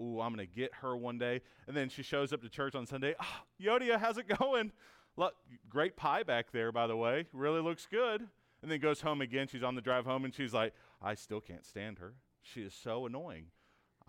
Ooh, 0.00 0.20
I'm 0.20 0.34
going 0.34 0.46
to 0.46 0.54
get 0.54 0.72
her 0.82 0.96
one 0.96 1.18
day. 1.18 1.40
And 1.66 1.76
then 1.76 1.88
she 1.88 2.02
shows 2.02 2.32
up 2.32 2.42
to 2.42 2.48
church 2.48 2.74
on 2.74 2.86
Sunday. 2.86 3.14
Oh, 3.20 3.42
Euodia, 3.62 3.98
how's 3.98 4.18
it 4.18 4.28
going? 4.38 4.72
Look, 5.16 5.34
great 5.68 5.96
pie 5.96 6.22
back 6.22 6.52
there, 6.52 6.70
by 6.70 6.86
the 6.86 6.96
way. 6.96 7.26
Really 7.32 7.60
looks 7.60 7.86
good. 7.90 8.26
And 8.62 8.70
then 8.70 8.80
goes 8.80 9.00
home 9.00 9.20
again. 9.20 9.48
She's 9.48 9.62
on 9.62 9.74
the 9.74 9.80
drive 9.80 10.04
home 10.04 10.24
and 10.24 10.34
she's 10.34 10.52
like, 10.52 10.74
I 11.00 11.14
still 11.14 11.40
can't 11.40 11.64
stand 11.64 11.98
her. 11.98 12.14
She 12.42 12.62
is 12.62 12.74
so 12.74 13.06
annoying. 13.06 13.46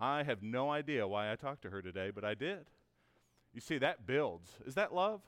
I 0.00 0.22
have 0.22 0.42
no 0.42 0.70
idea 0.70 1.08
why 1.08 1.32
I 1.32 1.36
talked 1.36 1.62
to 1.62 1.70
her 1.70 1.82
today, 1.82 2.10
but 2.14 2.24
I 2.24 2.34
did. 2.34 2.70
You 3.52 3.60
see, 3.60 3.78
that 3.78 4.06
builds. 4.06 4.50
Is 4.66 4.74
that 4.74 4.94
love? 4.94 5.22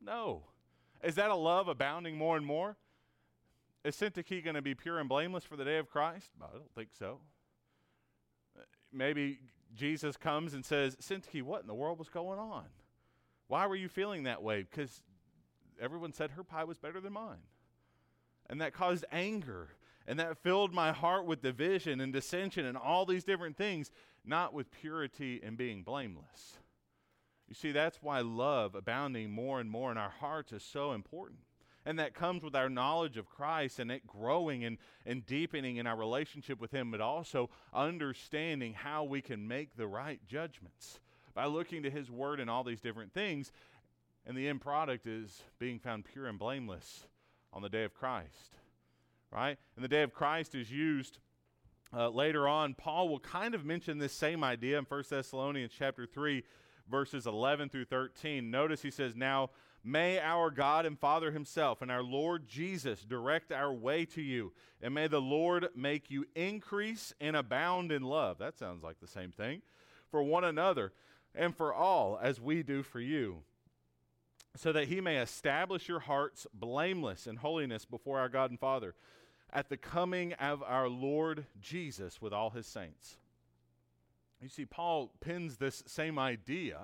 No. 0.00 0.44
Is 1.02 1.14
that 1.14 1.30
a 1.30 1.34
love 1.34 1.68
abounding 1.68 2.16
more 2.16 2.36
and 2.36 2.44
more? 2.44 2.76
Is 3.84 3.96
Syntyche 3.96 4.42
going 4.42 4.54
to 4.54 4.62
be 4.62 4.74
pure 4.74 4.98
and 4.98 5.08
blameless 5.08 5.44
for 5.44 5.56
the 5.56 5.64
day 5.64 5.76
of 5.78 5.90
Christ? 5.90 6.30
I 6.42 6.46
don't 6.52 6.74
think 6.74 6.88
so. 6.98 7.20
Maybe 8.92 9.40
Jesus 9.74 10.16
comes 10.16 10.54
and 10.54 10.64
says, 10.64 10.96
Syntyche, 10.96 11.42
what 11.42 11.60
in 11.60 11.66
the 11.66 11.74
world 11.74 11.98
was 11.98 12.08
going 12.08 12.38
on? 12.38 12.64
Why 13.48 13.66
were 13.66 13.76
you 13.76 13.88
feeling 13.88 14.22
that 14.22 14.42
way? 14.42 14.62
Because 14.62 15.02
everyone 15.80 16.12
said 16.12 16.30
her 16.32 16.44
pie 16.44 16.64
was 16.64 16.78
better 16.78 17.00
than 17.00 17.12
mine. 17.12 17.42
And 18.48 18.60
that 18.60 18.72
caused 18.72 19.04
anger. 19.12 19.68
And 20.06 20.18
that 20.18 20.38
filled 20.38 20.74
my 20.74 20.92
heart 20.92 21.24
with 21.24 21.42
division 21.42 22.00
and 22.00 22.12
dissension 22.12 22.66
and 22.66 22.76
all 22.76 23.06
these 23.06 23.24
different 23.24 23.56
things, 23.56 23.90
not 24.24 24.52
with 24.52 24.70
purity 24.70 25.40
and 25.42 25.56
being 25.56 25.82
blameless. 25.82 26.58
You 27.48 27.54
see, 27.54 27.72
that's 27.72 28.02
why 28.02 28.20
love 28.20 28.74
abounding 28.74 29.30
more 29.30 29.60
and 29.60 29.70
more 29.70 29.90
in 29.92 29.98
our 29.98 30.10
hearts 30.10 30.52
is 30.52 30.62
so 30.62 30.92
important. 30.92 31.40
And 31.86 31.98
that 31.98 32.14
comes 32.14 32.42
with 32.42 32.56
our 32.56 32.70
knowledge 32.70 33.18
of 33.18 33.28
Christ 33.28 33.78
and 33.78 33.90
it 33.90 34.06
growing 34.06 34.64
and, 34.64 34.78
and 35.04 35.26
deepening 35.26 35.76
in 35.76 35.86
our 35.86 35.96
relationship 35.96 36.58
with 36.58 36.70
Him, 36.70 36.90
but 36.90 37.02
also 37.02 37.50
understanding 37.74 38.72
how 38.72 39.04
we 39.04 39.20
can 39.20 39.46
make 39.46 39.76
the 39.76 39.86
right 39.86 40.18
judgments 40.26 41.00
by 41.34 41.44
looking 41.44 41.82
to 41.82 41.90
His 41.90 42.10
Word 42.10 42.40
and 42.40 42.48
all 42.48 42.64
these 42.64 42.80
different 42.80 43.12
things. 43.12 43.52
And 44.26 44.36
the 44.36 44.48
end 44.48 44.62
product 44.62 45.06
is 45.06 45.42
being 45.58 45.78
found 45.78 46.06
pure 46.06 46.26
and 46.26 46.38
blameless 46.38 47.06
on 47.52 47.60
the 47.60 47.68
day 47.68 47.84
of 47.84 47.92
Christ. 47.92 48.56
Right? 49.34 49.58
And 49.74 49.84
the 49.84 49.88
day 49.88 50.02
of 50.02 50.14
Christ 50.14 50.54
is 50.54 50.70
used 50.70 51.18
uh, 51.92 52.08
later 52.08 52.46
on. 52.46 52.74
Paul 52.74 53.08
will 53.08 53.20
kind 53.20 53.54
of 53.54 53.64
mention 53.64 53.98
this 53.98 54.12
same 54.12 54.44
idea 54.44 54.78
in 54.78 54.84
1 54.84 55.04
Thessalonians 55.10 55.72
chapter 55.76 56.06
3, 56.06 56.44
verses 56.88 57.26
11 57.26 57.68
through 57.68 57.86
13. 57.86 58.50
Notice 58.50 58.82
he 58.82 58.92
says, 58.92 59.16
Now 59.16 59.50
May 59.86 60.18
our 60.18 60.50
God 60.50 60.86
and 60.86 60.98
Father 60.98 61.30
Himself 61.30 61.82
and 61.82 61.90
our 61.90 62.02
Lord 62.02 62.48
Jesus 62.48 63.02
direct 63.02 63.52
our 63.52 63.72
way 63.72 64.06
to 64.06 64.22
you, 64.22 64.54
and 64.80 64.94
may 64.94 65.08
the 65.08 65.20
Lord 65.20 65.68
make 65.76 66.10
you 66.10 66.24
increase 66.34 67.12
and 67.20 67.36
abound 67.36 67.92
in 67.92 68.02
love. 68.02 68.38
That 68.38 68.58
sounds 68.58 68.82
like 68.82 68.98
the 68.98 69.06
same 69.06 69.30
thing. 69.30 69.60
For 70.10 70.22
one 70.22 70.42
another 70.42 70.94
and 71.34 71.54
for 71.54 71.74
all, 71.74 72.18
as 72.20 72.40
we 72.40 72.62
do 72.62 72.82
for 72.82 72.98
you, 72.98 73.42
so 74.56 74.72
that 74.72 74.88
He 74.88 75.02
may 75.02 75.18
establish 75.18 75.86
your 75.86 76.00
hearts 76.00 76.46
blameless 76.54 77.26
in 77.26 77.36
holiness 77.36 77.84
before 77.84 78.18
our 78.18 78.30
God 78.30 78.48
and 78.50 78.58
Father 78.58 78.94
at 79.54 79.68
the 79.68 79.76
coming 79.76 80.32
of 80.34 80.62
our 80.62 80.88
Lord 80.88 81.46
Jesus 81.60 82.20
with 82.20 82.32
all 82.32 82.50
His 82.50 82.66
saints. 82.66 83.16
You 84.42 84.48
see, 84.48 84.66
Paul 84.66 85.12
pins 85.20 85.56
this 85.56 85.82
same 85.86 86.18
idea 86.18 86.78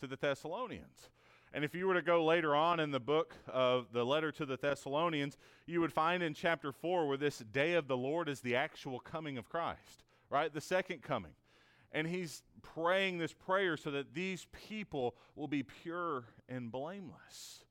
to 0.00 0.06
the 0.06 0.16
Thessalonians. 0.16 1.10
And 1.52 1.64
if 1.64 1.74
you 1.74 1.86
were 1.86 1.94
to 1.94 2.02
go 2.02 2.24
later 2.24 2.54
on 2.54 2.80
in 2.80 2.90
the 2.90 3.00
book 3.00 3.34
of 3.46 3.92
the 3.92 4.04
letter 4.04 4.32
to 4.32 4.46
the 4.46 4.56
Thessalonians, 4.56 5.36
you 5.66 5.80
would 5.80 5.92
find 5.92 6.22
in 6.22 6.34
chapter 6.34 6.72
4 6.72 7.06
where 7.06 7.16
this 7.16 7.38
day 7.38 7.74
of 7.74 7.88
the 7.88 7.96
Lord 7.96 8.28
is 8.28 8.40
the 8.40 8.56
actual 8.56 9.00
coming 9.00 9.38
of 9.38 9.48
Christ, 9.48 10.04
right? 10.30 10.52
The 10.52 10.60
second 10.60 11.02
coming. 11.02 11.32
And 11.92 12.06
he's 12.06 12.42
praying 12.62 13.18
this 13.18 13.32
prayer 13.32 13.76
so 13.76 13.90
that 13.92 14.14
these 14.14 14.46
people 14.68 15.14
will 15.36 15.48
be 15.48 15.62
pure 15.62 16.24
and 16.48 16.70
blameless. 16.70 17.64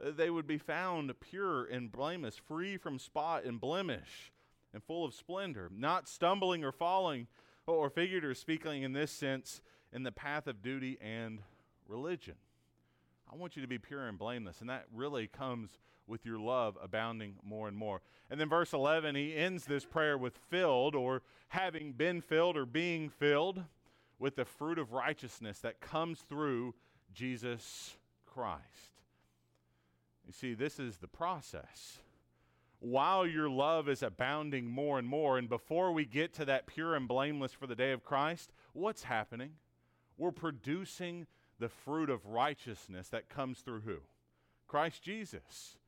They 0.00 0.30
would 0.30 0.46
be 0.46 0.58
found 0.58 1.12
pure 1.20 1.64
and 1.64 1.90
blameless, 1.90 2.36
free 2.36 2.76
from 2.76 2.98
spot 2.98 3.44
and 3.44 3.60
blemish, 3.60 4.32
and 4.72 4.82
full 4.82 5.04
of 5.04 5.14
splendor, 5.14 5.70
not 5.74 6.08
stumbling 6.08 6.64
or 6.64 6.72
falling, 6.72 7.26
or 7.66 7.90
figuratively 7.90 8.34
speaking 8.34 8.82
in 8.82 8.92
this 8.92 9.10
sense, 9.10 9.60
in 9.92 10.02
the 10.02 10.12
path 10.12 10.46
of 10.46 10.62
duty 10.62 10.98
and 11.00 11.40
religion. 11.86 12.34
I 13.30 13.36
want 13.36 13.56
you 13.56 13.62
to 13.62 13.68
be 13.68 13.78
pure 13.78 14.06
and 14.06 14.18
blameless. 14.18 14.60
And 14.60 14.70
that 14.70 14.86
really 14.94 15.26
comes 15.26 15.78
with 16.06 16.24
your 16.24 16.38
love 16.38 16.78
abounding 16.82 17.34
more 17.42 17.68
and 17.68 17.76
more. 17.76 18.00
And 18.30 18.40
then 18.40 18.48
verse 18.48 18.72
11, 18.72 19.14
he 19.14 19.36
ends 19.36 19.64
this 19.64 19.84
prayer 19.84 20.16
with 20.16 20.36
filled 20.48 20.94
or 20.94 21.22
having 21.48 21.92
been 21.92 22.20
filled 22.20 22.56
or 22.56 22.64
being 22.64 23.10
filled 23.10 23.64
with 24.18 24.36
the 24.36 24.44
fruit 24.44 24.78
of 24.78 24.92
righteousness 24.92 25.58
that 25.60 25.80
comes 25.80 26.20
through 26.20 26.74
Jesus 27.12 27.96
Christ. 28.26 28.97
You 30.28 30.34
see, 30.34 30.52
this 30.52 30.78
is 30.78 30.98
the 30.98 31.08
process. 31.08 32.00
While 32.80 33.26
your 33.26 33.48
love 33.48 33.88
is 33.88 34.02
abounding 34.02 34.66
more 34.66 34.98
and 34.98 35.08
more, 35.08 35.38
and 35.38 35.48
before 35.48 35.90
we 35.90 36.04
get 36.04 36.34
to 36.34 36.44
that 36.44 36.66
pure 36.66 36.94
and 36.94 37.08
blameless 37.08 37.54
for 37.54 37.66
the 37.66 37.74
day 37.74 37.92
of 37.92 38.04
Christ, 38.04 38.52
what's 38.74 39.04
happening? 39.04 39.52
We're 40.18 40.30
producing 40.30 41.26
the 41.58 41.70
fruit 41.70 42.10
of 42.10 42.26
righteousness 42.26 43.08
that 43.08 43.30
comes 43.30 43.60
through 43.60 43.80
who? 43.80 43.96
Christ 44.68 45.02
Jesus. 45.02 45.78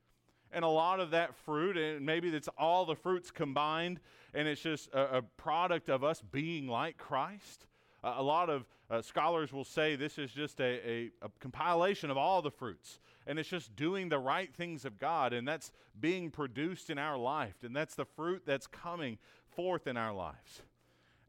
And 0.50 0.64
a 0.64 0.68
lot 0.68 1.00
of 1.00 1.10
that 1.10 1.34
fruit, 1.34 1.76
and 1.76 2.04
maybe 2.04 2.30
it's 2.30 2.48
all 2.56 2.86
the 2.86 2.96
fruits 2.96 3.30
combined, 3.30 4.00
and 4.32 4.48
it's 4.48 4.62
just 4.62 4.88
a, 4.94 5.18
a 5.18 5.22
product 5.22 5.90
of 5.90 6.02
us 6.02 6.22
being 6.32 6.66
like 6.66 6.96
Christ. 6.96 7.66
A 8.02 8.22
lot 8.22 8.48
of 8.48 8.66
uh, 8.90 9.00
scholars 9.00 9.52
will 9.52 9.64
say 9.64 9.94
this 9.94 10.18
is 10.18 10.32
just 10.32 10.60
a, 10.60 10.88
a, 10.88 11.10
a 11.22 11.30
compilation 11.38 12.10
of 12.10 12.16
all 12.16 12.42
the 12.42 12.50
fruits, 12.50 12.98
and 13.26 13.38
it's 13.38 13.48
just 13.48 13.76
doing 13.76 14.08
the 14.08 14.18
right 14.18 14.52
things 14.52 14.84
of 14.84 14.98
God, 14.98 15.32
and 15.32 15.46
that's 15.46 15.70
being 15.98 16.30
produced 16.30 16.90
in 16.90 16.98
our 16.98 17.16
life, 17.16 17.62
and 17.62 17.74
that's 17.74 17.94
the 17.94 18.04
fruit 18.04 18.42
that's 18.44 18.66
coming 18.66 19.18
forth 19.50 19.86
in 19.86 19.96
our 19.96 20.12
lives. 20.12 20.62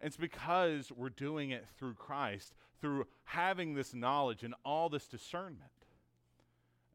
It's 0.02 0.18
because 0.18 0.92
we're 0.92 1.10
doing 1.10 1.52
it 1.52 1.66
through 1.78 1.94
Christ, 1.94 2.56
through 2.80 3.06
having 3.26 3.76
this 3.76 3.94
knowledge 3.94 4.44
and 4.44 4.56
all 4.66 4.90
this 4.90 5.08
discernment. 5.08 5.70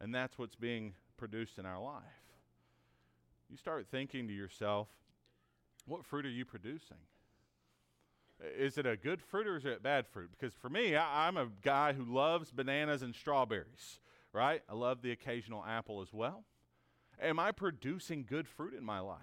And 0.00 0.12
that's 0.14 0.36
what's 0.38 0.56
being 0.56 0.94
produced 1.16 1.58
in 1.58 1.64
our 1.64 1.80
life. 1.80 2.02
You 3.48 3.56
start 3.56 3.86
thinking 3.88 4.26
to 4.26 4.34
yourself, 4.34 4.88
what 5.86 6.04
fruit 6.04 6.26
are 6.26 6.30
you 6.30 6.44
producing? 6.44 6.98
Is 8.58 8.76
it 8.76 8.86
a 8.86 8.96
good 8.96 9.22
fruit 9.22 9.46
or 9.46 9.56
is 9.56 9.64
it 9.64 9.82
bad 9.82 10.06
fruit? 10.06 10.30
Because 10.30 10.54
for 10.54 10.68
me, 10.68 10.94
I, 10.94 11.28
am 11.28 11.36
a 11.36 11.48
guy 11.62 11.92
who 11.94 12.04
loves 12.04 12.50
bananas 12.50 13.02
and 13.02 13.14
strawberries, 13.14 14.00
right? 14.32 14.62
I 14.68 14.74
love 14.74 15.00
the 15.00 15.12
occasional 15.12 15.64
apple 15.66 16.02
as 16.02 16.12
well. 16.12 16.44
Am 17.20 17.38
I 17.38 17.52
producing 17.52 18.26
good 18.28 18.46
fruit 18.46 18.74
in 18.74 18.84
my 18.84 19.00
life, 19.00 19.18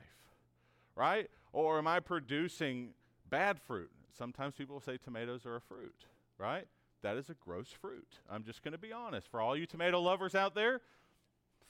right? 0.95 1.29
Or 1.51 1.77
am 1.77 1.87
I 1.87 1.99
producing 1.99 2.95
bad 3.29 3.59
fruit? 3.59 3.91
Sometimes 4.17 4.55
people 4.55 4.79
say 4.79 4.97
tomatoes 4.97 5.45
are 5.45 5.57
a 5.57 5.61
fruit 5.61 6.05
right? 6.37 6.67
That 7.01 7.17
is 7.17 7.29
a 7.29 7.33
gross 7.33 7.69
fruit. 7.69 8.19
I'm 8.29 8.43
just 8.43 8.63
going 8.63 8.73
to 8.73 8.77
be 8.77 8.93
honest. 8.93 9.29
For 9.29 9.41
all 9.41 9.57
you 9.57 9.65
tomato 9.65 9.99
lovers 9.99 10.35
out 10.35 10.55
there, 10.55 10.81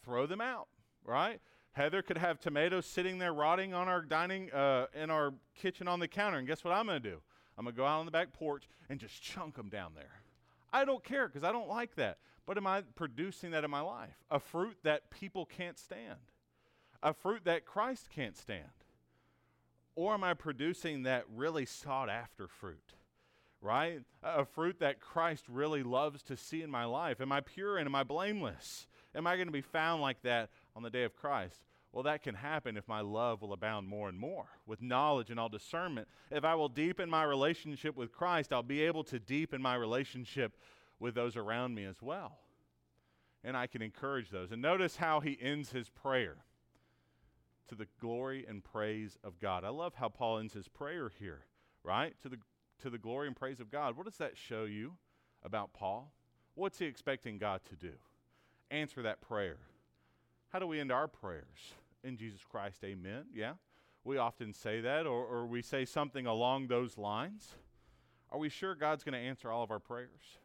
throw 0.03 0.25
them 0.25 0.41
out, 0.41 0.67
right? 1.05 1.39
Heather 1.73 2.01
could 2.01 2.17
have 2.17 2.39
tomatoes 2.39 2.85
sitting 2.85 3.17
there 3.17 3.33
rotting 3.33 3.73
on 3.73 3.87
our 3.87 4.01
dining, 4.01 4.51
uh, 4.51 4.87
in 4.93 5.09
our 5.09 5.33
kitchen 5.55 5.87
on 5.87 5.99
the 5.99 6.07
counter. 6.07 6.37
And 6.37 6.47
guess 6.47 6.63
what 6.63 6.73
I'm 6.73 6.85
going 6.85 7.01
to 7.01 7.09
do? 7.09 7.21
I'm 7.57 7.65
going 7.65 7.75
to 7.75 7.77
go 7.77 7.85
out 7.85 7.99
on 7.99 8.05
the 8.05 8.11
back 8.11 8.33
porch 8.33 8.67
and 8.89 8.99
just 8.99 9.21
chunk 9.21 9.55
them 9.55 9.69
down 9.69 9.91
there. 9.95 10.21
I 10.71 10.85
don't 10.85 11.03
care 11.03 11.27
because 11.27 11.43
I 11.43 11.51
don't 11.51 11.69
like 11.69 11.95
that. 11.95 12.17
But 12.45 12.57
am 12.57 12.67
I 12.67 12.81
producing 12.95 13.51
that 13.51 13.63
in 13.63 13.71
my 13.71 13.81
life? 13.81 14.23
A 14.29 14.39
fruit 14.39 14.77
that 14.83 15.09
people 15.09 15.45
can't 15.45 15.77
stand, 15.77 16.19
a 17.01 17.13
fruit 17.13 17.45
that 17.45 17.65
Christ 17.65 18.09
can't 18.13 18.35
stand. 18.35 18.63
Or 19.95 20.13
am 20.13 20.23
I 20.23 20.33
producing 20.33 21.03
that 21.03 21.25
really 21.29 21.65
sought 21.65 22.09
after 22.09 22.47
fruit? 22.47 22.95
right? 23.63 24.01
A 24.21 24.45
fruit 24.45 24.79
that 24.79 24.99
Christ 24.99 25.45
really 25.47 25.83
loves 25.83 26.21
to 26.23 26.37
see 26.37 26.61
in 26.61 26.69
my 26.69 26.85
life. 26.85 27.21
Am 27.21 27.31
I 27.31 27.39
pure 27.39 27.77
and 27.77 27.87
am 27.87 27.95
I 27.95 28.03
blameless? 28.03 28.87
Am 29.15 29.25
I 29.25 29.35
going 29.35 29.47
to 29.47 29.53
be 29.53 29.61
found 29.61 30.01
like 30.01 30.21
that 30.23 30.49
on 30.75 30.83
the 30.83 30.89
day 30.89 31.03
of 31.03 31.15
Christ? 31.15 31.63
Well, 31.93 32.03
that 32.03 32.23
can 32.23 32.33
happen 32.33 32.75
if 32.75 32.87
my 32.87 33.01
love 33.01 33.43
will 33.43 33.53
abound 33.53 33.87
more 33.87 34.09
and 34.09 34.17
more 34.17 34.47
with 34.65 34.81
knowledge 34.81 35.29
and 35.29 35.39
all 35.39 35.47
discernment. 35.47 36.07
If 36.31 36.43
I 36.43 36.55
will 36.55 36.67
deepen 36.67 37.07
my 37.07 37.23
relationship 37.23 37.95
with 37.95 38.11
Christ, 38.11 38.51
I'll 38.51 38.63
be 38.63 38.81
able 38.81 39.03
to 39.05 39.19
deepen 39.19 39.61
my 39.61 39.75
relationship 39.75 40.57
with 40.99 41.13
those 41.13 41.37
around 41.37 41.75
me 41.75 41.85
as 41.85 42.01
well. 42.01 42.39
And 43.43 43.55
I 43.55 43.67
can 43.67 43.83
encourage 43.83 44.31
those. 44.31 44.51
And 44.51 44.59
notice 44.59 44.95
how 44.95 45.19
he 45.19 45.37
ends 45.39 45.71
his 45.71 45.87
prayer 45.87 46.37
to 47.67 47.75
the 47.75 47.87
glory 48.01 48.43
and 48.47 48.63
praise 48.63 49.19
of 49.23 49.39
God. 49.39 49.63
I 49.63 49.69
love 49.69 49.93
how 49.93 50.09
Paul 50.09 50.39
ends 50.39 50.53
his 50.53 50.67
prayer 50.67 51.11
here, 51.19 51.45
right? 51.83 52.15
To 52.23 52.29
the 52.29 52.37
to 52.81 52.89
the 52.89 52.97
glory 52.97 53.27
and 53.27 53.35
praise 53.35 53.59
of 53.59 53.71
God. 53.71 53.95
What 53.95 54.05
does 54.05 54.17
that 54.17 54.35
show 54.35 54.65
you 54.65 54.93
about 55.43 55.73
Paul? 55.73 56.11
What's 56.55 56.79
he 56.79 56.85
expecting 56.85 57.37
God 57.37 57.61
to 57.69 57.75
do? 57.75 57.93
Answer 58.71 59.03
that 59.03 59.21
prayer. 59.21 59.57
How 60.49 60.59
do 60.59 60.67
we 60.67 60.79
end 60.79 60.91
our 60.91 61.07
prayers? 61.07 61.75
In 62.03 62.17
Jesus 62.17 62.41
Christ, 62.43 62.83
amen. 62.83 63.25
Yeah. 63.33 63.53
We 64.03 64.17
often 64.17 64.53
say 64.53 64.81
that, 64.81 65.05
or, 65.07 65.25
or 65.25 65.45
we 65.45 65.61
say 65.61 65.85
something 65.85 66.25
along 66.25 66.67
those 66.67 66.97
lines. 66.97 67.55
Are 68.31 68.39
we 68.39 68.49
sure 68.49 68.75
God's 68.75 69.03
going 69.03 69.13
to 69.13 69.19
answer 69.19 69.49
all 69.49 69.63
of 69.63 69.71
our 69.71 69.79
prayers? 69.79 70.39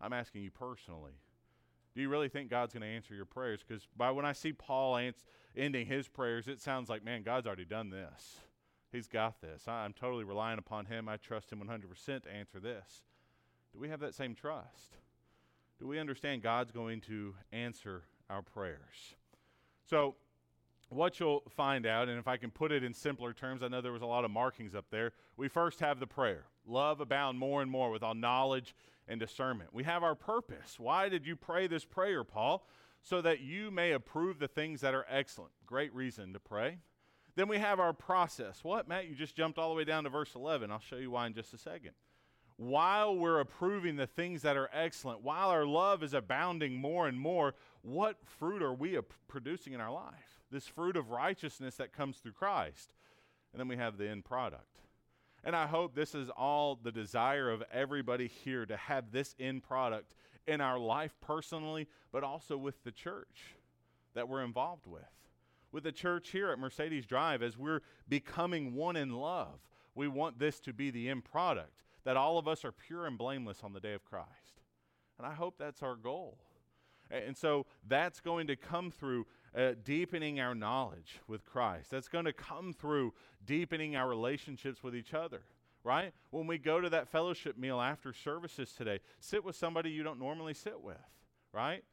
I'm 0.00 0.12
asking 0.12 0.42
you 0.42 0.50
personally. 0.50 1.18
Do 1.94 2.02
you 2.02 2.08
really 2.08 2.28
think 2.28 2.50
God's 2.50 2.74
going 2.74 2.82
to 2.82 2.94
answer 2.94 3.14
your 3.14 3.24
prayers? 3.24 3.60
Because 3.66 3.88
by 3.96 4.10
when 4.10 4.26
I 4.26 4.32
see 4.32 4.52
Paul 4.52 4.98
ans- 4.98 5.24
ending 5.56 5.86
his 5.86 6.06
prayers, 6.06 6.46
it 6.46 6.60
sounds 6.60 6.88
like, 6.88 7.02
man, 7.02 7.22
God's 7.22 7.46
already 7.46 7.64
done 7.64 7.90
this. 7.90 8.40
He's 8.92 9.08
got 9.08 9.40
this. 9.40 9.66
I'm 9.66 9.92
totally 9.92 10.24
relying 10.24 10.58
upon 10.58 10.86
Him. 10.86 11.08
I 11.08 11.16
trust 11.16 11.52
Him 11.52 11.60
100% 11.60 12.22
to 12.22 12.30
answer 12.30 12.60
this. 12.60 13.02
Do 13.72 13.78
we 13.78 13.88
have 13.88 14.00
that 14.00 14.14
same 14.14 14.34
trust? 14.34 14.96
Do 15.78 15.86
we 15.86 15.98
understand 15.98 16.42
God's 16.42 16.70
going 16.70 17.02
to 17.02 17.34
answer 17.52 18.04
our 18.30 18.42
prayers? 18.42 19.16
So, 19.84 20.16
what 20.88 21.18
you'll 21.18 21.42
find 21.50 21.86
out, 21.86 22.08
and 22.08 22.18
if 22.18 22.28
I 22.28 22.36
can 22.36 22.50
put 22.50 22.72
it 22.72 22.84
in 22.84 22.94
simpler 22.94 23.32
terms, 23.32 23.62
I 23.62 23.68
know 23.68 23.80
there 23.80 23.92
was 23.92 24.02
a 24.02 24.06
lot 24.06 24.24
of 24.24 24.30
markings 24.30 24.74
up 24.74 24.86
there. 24.90 25.12
We 25.36 25.48
first 25.48 25.80
have 25.80 26.00
the 26.00 26.06
prayer 26.06 26.44
love 26.68 27.00
abound 27.00 27.38
more 27.38 27.62
and 27.62 27.70
more 27.70 27.90
with 27.90 28.02
all 28.02 28.14
knowledge 28.14 28.74
and 29.08 29.20
discernment. 29.20 29.72
We 29.72 29.84
have 29.84 30.02
our 30.02 30.14
purpose. 30.14 30.78
Why 30.78 31.08
did 31.08 31.26
you 31.26 31.36
pray 31.36 31.66
this 31.66 31.84
prayer, 31.84 32.24
Paul? 32.24 32.66
So 33.02 33.22
that 33.22 33.40
you 33.40 33.70
may 33.70 33.92
approve 33.92 34.40
the 34.40 34.48
things 34.48 34.80
that 34.80 34.94
are 34.94 35.06
excellent. 35.08 35.52
Great 35.64 35.94
reason 35.94 36.32
to 36.32 36.40
pray. 36.40 36.78
Then 37.36 37.46
we 37.46 37.58
have 37.58 37.78
our 37.78 37.92
process. 37.92 38.64
What, 38.64 38.88
Matt? 38.88 39.06
You 39.06 39.14
just 39.14 39.36
jumped 39.36 39.58
all 39.58 39.68
the 39.68 39.76
way 39.76 39.84
down 39.84 40.04
to 40.04 40.10
verse 40.10 40.34
11. 40.34 40.72
I'll 40.72 40.80
show 40.80 40.96
you 40.96 41.12
why 41.12 41.26
in 41.26 41.34
just 41.34 41.54
a 41.54 41.58
second. 41.58 41.92
While 42.56 43.16
we're 43.16 43.38
approving 43.38 43.96
the 43.96 44.06
things 44.06 44.42
that 44.42 44.56
are 44.56 44.70
excellent, 44.72 45.22
while 45.22 45.50
our 45.50 45.66
love 45.66 46.02
is 46.02 46.14
abounding 46.14 46.74
more 46.74 47.06
and 47.06 47.20
more, 47.20 47.54
what 47.86 48.16
fruit 48.24 48.62
are 48.62 48.74
we 48.74 48.98
producing 49.28 49.72
in 49.72 49.80
our 49.80 49.92
life? 49.92 50.40
This 50.50 50.66
fruit 50.66 50.96
of 50.96 51.10
righteousness 51.10 51.76
that 51.76 51.92
comes 51.92 52.18
through 52.18 52.32
Christ. 52.32 52.92
And 53.52 53.60
then 53.60 53.68
we 53.68 53.76
have 53.76 53.96
the 53.96 54.08
end 54.08 54.24
product. 54.24 54.80
And 55.44 55.54
I 55.54 55.66
hope 55.66 55.94
this 55.94 56.14
is 56.14 56.28
all 56.30 56.76
the 56.80 56.92
desire 56.92 57.50
of 57.50 57.62
everybody 57.72 58.26
here 58.26 58.66
to 58.66 58.76
have 58.76 59.12
this 59.12 59.34
end 59.38 59.62
product 59.62 60.14
in 60.46 60.60
our 60.60 60.78
life 60.78 61.14
personally, 61.20 61.86
but 62.12 62.24
also 62.24 62.56
with 62.56 62.82
the 62.82 62.92
church 62.92 63.54
that 64.14 64.28
we're 64.28 64.42
involved 64.42 64.86
with 64.86 65.02
with 65.76 65.84
the 65.84 65.92
church 65.92 66.30
here 66.30 66.50
at 66.50 66.58
Mercedes 66.58 67.04
Drive 67.04 67.42
as 67.42 67.58
we're 67.58 67.82
becoming 68.08 68.74
one 68.74 68.96
in 68.96 69.12
love. 69.12 69.60
We 69.94 70.08
want 70.08 70.38
this 70.38 70.58
to 70.60 70.72
be 70.72 70.90
the 70.90 71.10
end 71.10 71.24
product, 71.24 71.82
that 72.04 72.16
all 72.16 72.38
of 72.38 72.48
us 72.48 72.64
are 72.64 72.72
pure 72.72 73.04
and 73.04 73.18
blameless 73.18 73.62
on 73.62 73.74
the 73.74 73.80
day 73.80 73.92
of 73.92 74.02
Christ. 74.02 74.62
And 75.18 75.26
I 75.26 75.34
hope 75.34 75.56
that's 75.58 75.82
our 75.82 75.94
goal. 75.94 76.38
And 77.10 77.36
so 77.36 77.66
that's 77.86 78.20
going 78.20 78.46
to 78.48 78.56
come 78.56 78.90
through 78.90 79.26
uh, 79.56 79.72
deepening 79.84 80.40
our 80.40 80.54
knowledge 80.54 81.20
with 81.26 81.44
Christ. 81.44 81.90
That's 81.90 82.08
going 82.08 82.24
to 82.24 82.32
come 82.32 82.72
through 82.72 83.14
deepening 83.44 83.96
our 83.96 84.08
relationships 84.08 84.82
with 84.82 84.94
each 84.94 85.14
other, 85.14 85.42
right? 85.84 86.12
When 86.30 86.46
we 86.46 86.58
go 86.58 86.80
to 86.80 86.90
that 86.90 87.08
fellowship 87.08 87.56
meal 87.56 87.80
after 87.80 88.12
services 88.12 88.72
today, 88.72 89.00
sit 89.20 89.44
with 89.44 89.56
somebody 89.56 89.90
you 89.90 90.02
don't 90.02 90.18
normally 90.18 90.54
sit 90.54 90.80
with, 90.82 90.96
right? 91.52 91.84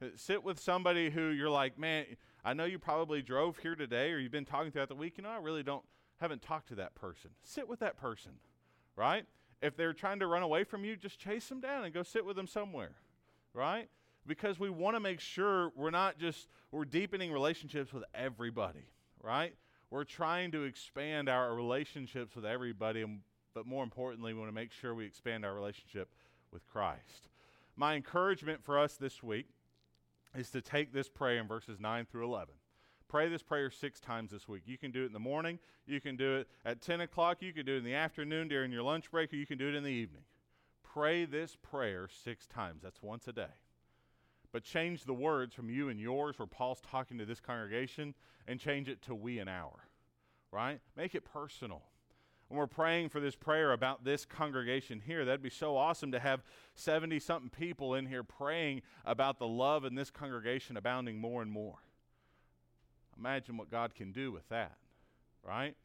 Uh, 0.00 0.06
sit 0.16 0.42
with 0.42 0.58
somebody 0.58 1.10
who 1.10 1.28
you're 1.28 1.50
like, 1.50 1.78
man, 1.78 2.06
I 2.44 2.54
know 2.54 2.64
you 2.64 2.78
probably 2.78 3.22
drove 3.22 3.58
here 3.58 3.74
today 3.74 4.12
or 4.12 4.18
you've 4.18 4.32
been 4.32 4.46
talking 4.46 4.70
throughout 4.70 4.88
the 4.88 4.94
week. 4.94 5.14
You 5.18 5.24
know, 5.24 5.30
I 5.30 5.38
really 5.38 5.62
don't, 5.62 5.84
haven't 6.20 6.42
talked 6.42 6.68
to 6.68 6.74
that 6.76 6.94
person. 6.94 7.30
Sit 7.42 7.68
with 7.68 7.80
that 7.80 7.98
person, 7.98 8.32
right? 8.96 9.26
If 9.60 9.76
they're 9.76 9.92
trying 9.92 10.20
to 10.20 10.26
run 10.26 10.42
away 10.42 10.64
from 10.64 10.84
you, 10.84 10.96
just 10.96 11.18
chase 11.18 11.48
them 11.48 11.60
down 11.60 11.84
and 11.84 11.92
go 11.92 12.02
sit 12.02 12.24
with 12.24 12.36
them 12.36 12.46
somewhere, 12.46 12.92
right? 13.52 13.90
Because 14.30 14.60
we 14.60 14.70
want 14.70 14.94
to 14.94 15.00
make 15.00 15.18
sure 15.18 15.72
we're 15.74 15.90
not 15.90 16.16
just, 16.16 16.46
we're 16.70 16.84
deepening 16.84 17.32
relationships 17.32 17.92
with 17.92 18.04
everybody, 18.14 18.86
right? 19.20 19.56
We're 19.90 20.04
trying 20.04 20.52
to 20.52 20.62
expand 20.62 21.28
our 21.28 21.52
relationships 21.52 22.36
with 22.36 22.46
everybody, 22.46 23.02
and, 23.02 23.22
but 23.54 23.66
more 23.66 23.82
importantly, 23.82 24.32
we 24.32 24.38
want 24.38 24.48
to 24.48 24.54
make 24.54 24.70
sure 24.70 24.94
we 24.94 25.04
expand 25.04 25.44
our 25.44 25.52
relationship 25.52 26.10
with 26.52 26.64
Christ. 26.64 27.28
My 27.74 27.96
encouragement 27.96 28.62
for 28.62 28.78
us 28.78 28.94
this 28.94 29.20
week 29.20 29.48
is 30.36 30.48
to 30.50 30.60
take 30.60 30.92
this 30.92 31.08
prayer 31.08 31.40
in 31.40 31.48
verses 31.48 31.80
9 31.80 32.06
through 32.06 32.26
11. 32.26 32.54
Pray 33.08 33.28
this 33.28 33.42
prayer 33.42 33.68
six 33.68 33.98
times 33.98 34.30
this 34.30 34.46
week. 34.46 34.62
You 34.64 34.78
can 34.78 34.92
do 34.92 35.02
it 35.02 35.06
in 35.06 35.12
the 35.12 35.18
morning, 35.18 35.58
you 35.88 36.00
can 36.00 36.14
do 36.14 36.36
it 36.36 36.48
at 36.64 36.80
10 36.80 37.00
o'clock, 37.00 37.38
you 37.40 37.52
can 37.52 37.66
do 37.66 37.74
it 37.74 37.78
in 37.78 37.84
the 37.84 37.94
afternoon 37.94 38.46
during 38.46 38.70
your 38.70 38.84
lunch 38.84 39.10
break, 39.10 39.32
or 39.32 39.36
you 39.36 39.46
can 39.46 39.58
do 39.58 39.68
it 39.68 39.74
in 39.74 39.82
the 39.82 39.90
evening. 39.90 40.22
Pray 40.84 41.24
this 41.24 41.56
prayer 41.60 42.08
six 42.22 42.46
times. 42.46 42.82
That's 42.84 43.02
once 43.02 43.26
a 43.26 43.32
day. 43.32 43.54
But 44.52 44.64
change 44.64 45.04
the 45.04 45.14
words 45.14 45.54
from 45.54 45.70
you 45.70 45.88
and 45.88 46.00
yours, 46.00 46.38
where 46.38 46.46
Paul's 46.46 46.80
talking 46.80 47.18
to 47.18 47.24
this 47.24 47.40
congregation, 47.40 48.14
and 48.46 48.58
change 48.58 48.88
it 48.88 49.02
to 49.02 49.14
we 49.14 49.38
and 49.38 49.48
our. 49.48 49.86
Right? 50.52 50.80
Make 50.96 51.14
it 51.14 51.24
personal 51.24 51.82
when 52.50 52.58
we're 52.58 52.66
praying 52.66 53.10
for 53.10 53.20
this 53.20 53.36
prayer 53.36 53.70
about 53.70 54.02
this 54.02 54.24
congregation 54.24 55.00
here, 55.06 55.24
that'd 55.24 55.40
be 55.40 55.50
so 55.50 55.76
awesome 55.76 56.10
to 56.10 56.18
have 56.18 56.42
70 56.74 57.20
something 57.20 57.48
people 57.48 57.94
in 57.94 58.06
here 58.06 58.24
praying 58.24 58.82
about 59.04 59.38
the 59.38 59.46
love 59.46 59.84
in 59.84 59.94
this 59.94 60.10
congregation 60.10 60.76
abounding 60.76 61.20
more 61.20 61.42
and 61.42 61.52
more. 61.52 61.76
Imagine 63.16 63.56
what 63.56 63.70
God 63.70 63.94
can 63.94 64.10
do 64.10 64.32
with 64.32 64.48
that, 64.48 64.78
right? 65.44 65.76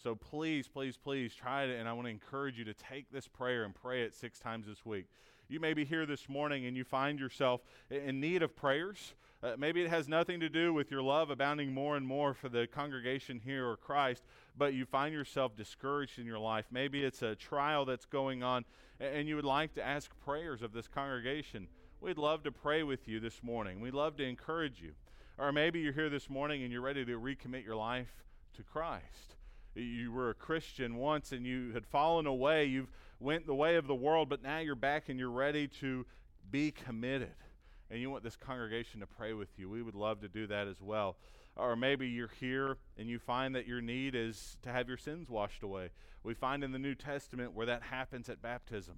So 0.00 0.14
please, 0.14 0.68
please, 0.68 0.96
please 0.96 1.34
try 1.34 1.64
it. 1.64 1.70
And 1.76 1.88
I 1.88 1.92
want 1.92 2.06
to 2.06 2.10
encourage 2.12 2.56
you 2.56 2.64
to 2.64 2.74
take 2.74 3.10
this 3.10 3.26
prayer 3.26 3.64
and 3.64 3.74
pray 3.74 4.02
it 4.02 4.14
six 4.14 4.38
times 4.38 4.68
this 4.68 4.86
week. 4.86 5.06
You 5.48 5.60
may 5.60 5.74
be 5.74 5.84
here 5.84 6.06
this 6.06 6.28
morning 6.28 6.66
and 6.66 6.76
you 6.76 6.82
find 6.82 7.20
yourself 7.20 7.60
in 7.88 8.20
need 8.20 8.42
of 8.42 8.56
prayers. 8.56 9.14
Uh, 9.42 9.52
maybe 9.56 9.80
it 9.80 9.88
has 9.88 10.08
nothing 10.08 10.40
to 10.40 10.48
do 10.48 10.72
with 10.72 10.90
your 10.90 11.02
love 11.02 11.30
abounding 11.30 11.72
more 11.72 11.96
and 11.96 12.04
more 12.04 12.34
for 12.34 12.48
the 12.48 12.66
congregation 12.66 13.40
here 13.44 13.64
or 13.64 13.76
Christ, 13.76 14.24
but 14.58 14.74
you 14.74 14.84
find 14.84 15.14
yourself 15.14 15.54
discouraged 15.54 16.18
in 16.18 16.26
your 16.26 16.40
life. 16.40 16.64
Maybe 16.72 17.04
it's 17.04 17.22
a 17.22 17.36
trial 17.36 17.84
that's 17.84 18.06
going 18.06 18.42
on 18.42 18.64
and 18.98 19.28
you 19.28 19.36
would 19.36 19.44
like 19.44 19.74
to 19.74 19.86
ask 19.86 20.10
prayers 20.24 20.62
of 20.62 20.72
this 20.72 20.88
congregation. 20.88 21.68
We'd 22.00 22.18
love 22.18 22.42
to 22.42 22.50
pray 22.50 22.82
with 22.82 23.06
you 23.06 23.20
this 23.20 23.42
morning. 23.42 23.80
We'd 23.80 23.94
love 23.94 24.16
to 24.16 24.24
encourage 24.24 24.80
you. 24.80 24.92
Or 25.38 25.52
maybe 25.52 25.78
you're 25.80 25.92
here 25.92 26.10
this 26.10 26.28
morning 26.28 26.64
and 26.64 26.72
you're 26.72 26.80
ready 26.80 27.04
to 27.04 27.20
recommit 27.20 27.64
your 27.64 27.76
life 27.76 28.24
to 28.54 28.64
Christ. 28.64 29.36
You 29.74 30.10
were 30.10 30.30
a 30.30 30.34
Christian 30.34 30.96
once 30.96 31.30
and 31.30 31.46
you 31.46 31.72
had 31.72 31.86
fallen 31.86 32.26
away. 32.26 32.64
You've 32.64 32.90
went 33.20 33.46
the 33.46 33.54
way 33.54 33.76
of 33.76 33.86
the 33.86 33.94
world, 33.94 34.28
but 34.28 34.42
now 34.42 34.58
you're 34.58 34.74
back 34.74 35.08
and 35.08 35.18
you're 35.18 35.30
ready 35.30 35.68
to 35.68 36.06
be 36.50 36.70
committed 36.70 37.34
and 37.90 38.00
you 38.00 38.10
want 38.10 38.24
this 38.24 38.36
congregation 38.36 39.00
to 39.00 39.06
pray 39.06 39.32
with 39.32 39.48
you, 39.56 39.68
we 39.68 39.82
would 39.82 39.94
love 39.94 40.20
to 40.20 40.28
do 40.28 40.46
that 40.48 40.66
as 40.66 40.80
well. 40.80 41.16
Or 41.56 41.76
maybe 41.76 42.08
you're 42.08 42.32
here 42.40 42.76
and 42.98 43.08
you 43.08 43.18
find 43.18 43.54
that 43.54 43.66
your 43.66 43.80
need 43.80 44.14
is 44.14 44.58
to 44.62 44.70
have 44.70 44.88
your 44.88 44.96
sins 44.96 45.30
washed 45.30 45.62
away. 45.62 45.90
We 46.22 46.34
find 46.34 46.64
in 46.64 46.72
the 46.72 46.78
New 46.78 46.94
Testament 46.94 47.54
where 47.54 47.66
that 47.66 47.82
happens 47.82 48.28
at 48.28 48.42
baptism. 48.42 48.96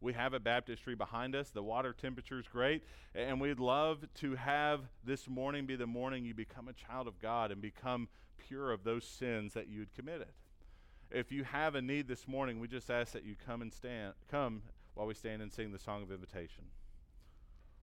We 0.00 0.14
have 0.14 0.34
a 0.34 0.40
baptistry 0.40 0.96
behind 0.96 1.36
us. 1.36 1.50
The 1.50 1.62
water 1.62 1.92
temperature 1.92 2.40
is 2.40 2.48
great. 2.48 2.82
And 3.14 3.40
we'd 3.40 3.60
love 3.60 4.04
to 4.14 4.34
have 4.34 4.80
this 5.04 5.28
morning 5.28 5.66
be 5.66 5.76
the 5.76 5.86
morning 5.86 6.24
you 6.24 6.34
become 6.34 6.66
a 6.66 6.72
child 6.72 7.06
of 7.06 7.20
God 7.20 7.52
and 7.52 7.60
become 7.60 8.08
pure 8.48 8.72
of 8.72 8.82
those 8.82 9.04
sins 9.04 9.52
that 9.52 9.68
you'd 9.68 9.94
committed. 9.94 10.32
If 11.14 11.30
you 11.30 11.44
have 11.44 11.74
a 11.74 11.82
need 11.82 12.08
this 12.08 12.26
morning, 12.26 12.58
we 12.58 12.68
just 12.68 12.90
ask 12.90 13.12
that 13.12 13.24
you 13.24 13.34
come 13.46 13.60
and 13.60 13.72
stand, 13.72 14.14
come 14.30 14.62
while 14.94 15.06
we 15.06 15.12
stand 15.12 15.42
and 15.42 15.52
sing 15.52 15.70
the 15.70 15.78
song 15.78 16.02
of 16.02 16.10
invitation. 16.10 16.64